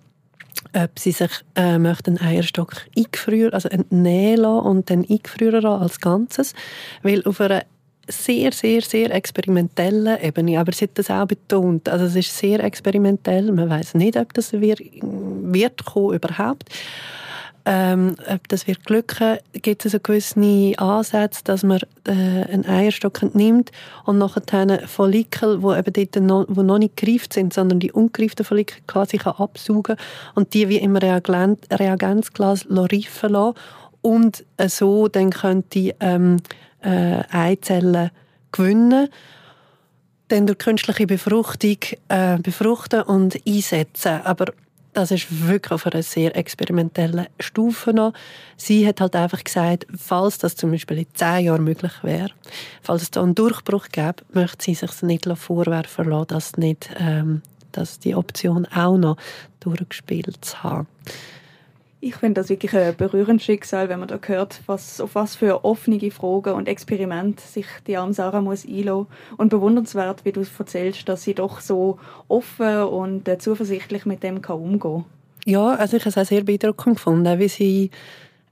ob 0.75 0.99
sie 0.99 1.13
sich 1.13 1.31
äh, 1.55 1.79
möchten 1.79 2.19
einen 2.19 2.29
Eierstock 2.29 2.75
eingefrieren, 2.97 3.53
also 3.53 3.69
entnehmen 3.69 4.41
lassen 4.41 4.67
und 4.67 4.91
dann 4.91 5.05
eingefrieren 5.09 5.65
als 5.65 6.01
Ganzes. 6.01 6.55
Weil 7.03 7.23
auf 7.25 7.41
einer 7.41 7.65
sehr, 8.09 8.53
sehr, 8.53 8.83
sehr 8.83 9.13
experimentellen 9.13 10.19
Ebene, 10.21 10.61
aber 10.61 10.73
sie 10.73 10.85
hat 10.85 10.99
das 10.99 11.11
auch 11.11 11.27
betont, 11.27 11.89
also 11.89 12.05
es 12.05 12.17
ist 12.17 12.37
sehr 12.37 12.63
experimentell, 12.63 13.51
man 13.53 13.69
weiß 13.69 13.95
nicht, 13.95 14.17
ob 14.17 14.33
das 14.35 14.53
wird, 14.53 14.81
wird 15.03 15.85
kommen 15.85 16.15
überhaupt. 16.15 16.71
Ähm, 17.69 18.15
ob 18.33 18.47
das 18.47 18.69
wird 18.69 18.85
glücken, 18.85 19.39
gibt 19.53 19.85
es 19.85 19.91
so 19.91 19.99
gewisse 19.99 20.39
Ansätze, 20.79 21.43
dass 21.43 21.65
man 21.65 21.81
äh, 22.07 22.13
einen 22.13 22.65
Eierstock 22.65 23.35
nimmt 23.35 23.73
und 24.05 24.19
nachher 24.19 24.87
Follikel, 24.87 25.63
wo 25.63 25.75
eben 25.75 25.93
dort 25.93 26.17
noch, 26.23 26.47
wo 26.49 26.63
noch 26.63 26.79
nicht 26.79 26.97
gereift 26.97 27.33
sind, 27.33 27.53
sondern 27.53 27.81
die 27.81 27.91
ungereiften 27.91 28.45
Follikel 28.45 28.77
quasi 28.87 29.19
kann 29.19 29.35
absaugen 29.39 29.97
und 30.37 30.55
die 30.55 30.69
wie 30.69 30.77
im 30.77 30.95
Reagenz, 30.95 31.59
Reagenzglas 31.73 32.67
reifen 32.71 33.31
lassen 33.31 33.55
und 34.01 34.45
so 34.69 35.09
dann 35.09 35.31
könnte 35.31 35.97
ähm, 35.99 36.37
äh, 36.83 37.23
Eizellen 37.31 38.11
gewinnen 38.53 39.09
dann 40.29 40.47
durch 40.47 40.59
künstliche 40.59 41.07
Befruchtung 41.07 41.79
äh, 42.09 42.39
befruchten 42.39 43.03
und 43.03 43.39
einsetzen. 43.47 44.21
Aber 44.25 44.47
das 44.93 45.11
ist 45.11 45.47
wirklich 45.47 45.73
auf 45.73 45.87
einer 45.87 46.03
sehr 46.03 46.35
experimentellen 46.37 47.27
Stufe 47.39 47.93
noch. 47.93 48.15
Sie 48.57 48.87
hat 48.87 49.01
halt 49.01 49.15
einfach 49.15 49.45
gesagt, 49.45 49.87
falls 49.95 50.39
das 50.39 50.57
zum 50.57 50.71
Beispiel 50.71 50.99
in 50.99 51.07
zehn 51.13 51.45
Jahren 51.45 51.65
möglich 51.65 51.93
wäre, 52.03 52.31
falls 52.83 53.03
es 53.03 53.11
da 53.11 53.23
einen 53.23 53.35
Durchbruch 53.35 53.89
gäbe, 53.93 54.25
möchte 54.33 54.65
sie 54.65 54.75
sich 54.75 55.03
nicht 55.03 55.29
vorwerfen 55.37 56.09
lassen, 56.09 56.29
dass, 56.29 56.57
nicht, 56.57 56.89
ähm, 56.99 57.43
dass 57.73 57.99
die 57.99 58.15
Option 58.15 58.67
auch 58.67 58.97
noch 58.97 59.19
durchgespielt 59.61 60.43
zu 60.43 60.63
haben. 60.63 60.87
Ich 62.07 62.15
finde 62.15 62.41
das 62.41 62.51
wirklich 62.51 62.73
ein 62.73 62.95
berührendes 62.95 63.45
Schicksal, 63.45 63.89
wenn 63.89 63.99
man 63.99 64.07
da 64.07 64.21
hört, 64.25 64.61
was, 64.67 65.01
auf 65.01 65.17
was 65.17 65.35
für 65.35 65.65
offene 65.65 65.99
Fragen 66.13 66.55
und 66.55 66.69
Experimente 66.69 67.43
sich 67.43 67.67
die 67.89 67.97
arme 67.97 68.15
Sarah 68.15 68.41
muss 68.41 68.65
einlassen. 68.65 69.09
Und 69.37 69.49
bewundernswert, 69.49 70.25
wie 70.25 70.31
du 70.31 70.45
erzählst, 70.57 71.09
dass 71.09 71.25
sie 71.25 71.35
doch 71.35 71.59
so 71.59 71.99
offen 72.29 72.85
und 72.85 73.27
äh, 73.27 73.39
zuversichtlich 73.39 74.07
mit 74.07 74.23
dem 74.23 74.41
kann 74.41 74.61
umgehen. 74.61 75.05
Ja, 75.47 75.75
also 75.75 75.97
ich 75.97 76.05
habe 76.05 76.11
es 76.11 76.19
auch 76.19 76.25
sehr 76.25 76.45
beeindruckend 76.45 76.95
gefunden, 76.95 77.41
wie 77.41 77.49
sie 77.49 77.91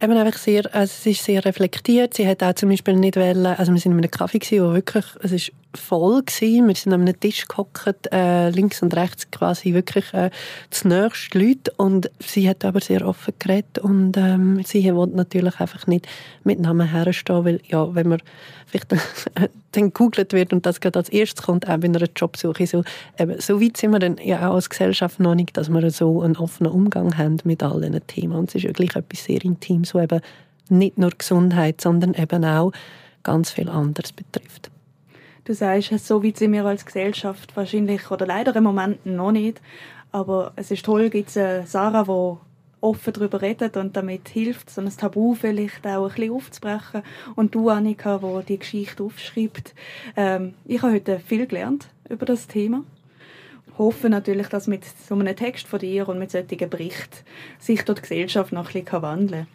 eben 0.02 0.16
einfach 0.16 0.36
sehr, 0.36 0.74
also 0.74 0.92
sie 0.92 1.12
ist 1.12 1.22
sehr 1.22 1.44
reflektiert. 1.44 2.14
Sie 2.14 2.26
hat 2.26 2.42
auch 2.42 2.54
zum 2.54 2.70
Beispiel 2.70 2.96
nicht 2.96 3.14
wollen, 3.14 3.46
also 3.46 3.72
wir 3.72 3.78
sind 3.78 3.92
in 3.92 3.98
einem 3.98 4.10
Kaffee 4.10 4.40
gewesen, 4.40 4.64
wo 4.64 4.72
wirklich, 4.72 5.04
es 5.22 5.30
ist 5.30 5.52
voll 5.76 6.22
gewesen. 6.22 6.68
Wir 6.68 6.74
sind 6.74 6.92
an 6.92 7.02
einem 7.02 7.18
Tisch 7.18 7.46
gehockt, 7.46 8.08
äh, 8.12 8.50
links 8.50 8.82
und 8.82 8.94
rechts 8.94 9.30
quasi 9.30 9.74
wirklich 9.74 10.12
äh, 10.14 10.30
das 10.70 10.84
nächste 10.84 11.38
Leute 11.38 11.72
und 11.76 12.10
sie 12.20 12.48
hat 12.48 12.64
aber 12.64 12.80
sehr 12.80 13.06
offen 13.06 13.34
geredet 13.38 13.78
und 13.78 14.16
ähm, 14.16 14.62
sie 14.64 14.94
wollte 14.94 15.16
natürlich 15.16 15.60
einfach 15.60 15.86
nicht 15.86 16.06
mit 16.44 16.60
Namen 16.60 16.90
herstehen, 16.90 17.44
weil 17.44 17.60
ja, 17.66 17.94
wenn 17.94 18.08
man 18.08 18.22
vielleicht 18.66 18.92
dann 19.72 19.84
gegoogelt 19.92 20.32
wird 20.32 20.52
und 20.52 20.66
das 20.66 20.80
gerade 20.80 20.98
als 20.98 21.08
erstes 21.08 21.44
kommt, 21.44 21.68
auch 21.68 21.78
bei 21.78 21.88
einer 21.88 22.06
Jobsuche, 22.16 22.66
so, 22.66 22.84
eben, 23.18 23.40
so 23.40 23.60
weit 23.60 23.76
sind 23.76 23.92
wir 23.92 23.98
dann 23.98 24.18
ja 24.22 24.48
auch 24.48 24.54
als 24.54 24.70
Gesellschaft 24.70 25.20
noch 25.20 25.34
nicht, 25.34 25.56
dass 25.56 25.68
wir 25.68 25.90
so 25.90 26.22
einen 26.22 26.36
offenen 26.36 26.72
Umgang 26.72 27.16
haben 27.18 27.38
mit 27.44 27.62
all 27.62 27.80
diesen 27.80 28.06
Themen 28.06 28.34
und 28.34 28.48
es 28.48 28.56
ist 28.56 28.64
wirklich 28.64 28.94
etwas 28.96 29.24
sehr 29.24 29.44
Intimes, 29.44 29.90
so 29.90 30.00
eben 30.00 30.20
nicht 30.68 30.98
nur 30.98 31.10
Gesundheit, 31.10 31.80
sondern 31.80 32.14
eben 32.14 32.44
auch 32.44 32.72
ganz 33.22 33.50
viel 33.50 33.68
anderes 33.68 34.12
betrifft. 34.12 34.70
Du 35.44 35.52
sagst, 35.52 36.06
so 36.06 36.24
weit 36.24 36.38
sind 36.38 36.52
wir 36.52 36.64
als 36.64 36.86
Gesellschaft 36.86 37.54
wahrscheinlich 37.54 38.10
oder 38.10 38.24
leider 38.26 38.56
im 38.56 38.64
Moment 38.64 39.04
noch 39.04 39.30
nicht. 39.30 39.60
Aber 40.10 40.52
es 40.56 40.70
ist 40.70 40.86
toll, 40.86 41.10
gibt 41.10 41.36
es 41.36 41.70
Sarah, 41.70 42.04
die 42.04 42.38
offen 42.80 43.12
darüber 43.12 43.42
redet 43.42 43.76
und 43.76 43.94
damit 43.94 44.28
hilft, 44.28 44.70
so 44.70 44.80
ein 44.80 44.88
Tabu 44.88 45.34
vielleicht 45.34 45.86
auch 45.86 46.04
ein 46.04 46.14
bisschen 46.14 46.32
aufzubrechen. 46.32 47.02
Und 47.34 47.54
du, 47.54 47.68
Annika, 47.68 48.18
die 48.18 48.46
die 48.46 48.58
Geschichte 48.58 49.02
aufschreibt. 49.02 49.74
Ähm, 50.16 50.54
ich 50.64 50.80
habe 50.80 50.94
heute 50.94 51.18
viel 51.18 51.46
gelernt 51.46 51.88
über 52.08 52.24
das 52.24 52.46
Thema. 52.46 52.82
Hoffe 53.76 54.08
natürlich, 54.08 54.48
dass 54.48 54.66
mit 54.66 54.84
so 54.84 55.14
einem 55.14 55.36
Text 55.36 55.66
von 55.66 55.78
dir 55.78 56.08
und 56.08 56.18
mit 56.18 56.30
solchen 56.30 56.70
Berichten 56.70 57.18
sich 57.58 57.84
dort 57.84 57.98
die 57.98 58.02
Gesellschaft 58.02 58.52
noch 58.52 58.68
ein 58.74 58.82
bisschen 58.82 59.02
wandeln 59.02 59.46
kann. 59.46 59.53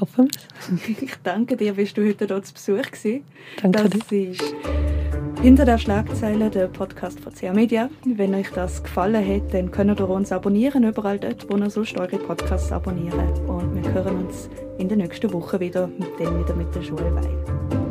Hoffen 0.00 0.28
Ich 1.00 1.14
danke 1.22 1.56
dir, 1.56 1.74
bist 1.74 1.96
du 1.96 2.06
heute 2.06 2.26
hier 2.26 2.42
zu 2.42 2.54
Besuch 2.54 2.82
gewesen. 2.82 3.24
Danke 3.62 3.88
das 3.88 4.06
dir. 4.08 4.30
Ist 4.30 4.54
hinter 5.42 5.66
der 5.66 5.76
Schlagzeile, 5.76 6.48
der 6.48 6.68
Podcast 6.68 7.20
von 7.20 7.34
CA 7.34 7.52
Media. 7.52 7.90
Wenn 8.06 8.34
euch 8.34 8.50
das 8.50 8.82
gefallen 8.82 9.26
hat, 9.26 9.52
dann 9.52 9.70
könnt 9.70 10.00
ihr 10.00 10.08
uns 10.08 10.32
abonnieren, 10.32 10.84
überall 10.84 11.18
dort, 11.18 11.46
wo 11.50 11.56
ihr 11.56 11.68
so 11.68 11.82
eure 11.82 12.16
Podcasts 12.16 12.72
abonnieren. 12.72 13.28
Und 13.46 13.74
wir 13.74 13.92
hören 13.92 14.24
uns 14.24 14.48
in 14.78 14.88
der 14.88 14.96
nächsten 14.96 15.30
Woche 15.32 15.60
wieder, 15.60 15.86
mit 15.86 16.18
dem 16.18 16.38
wieder 16.38 16.54
mit 16.54 16.74
der 16.74 16.82
Schule 16.82 17.14
weiter. 17.14 17.83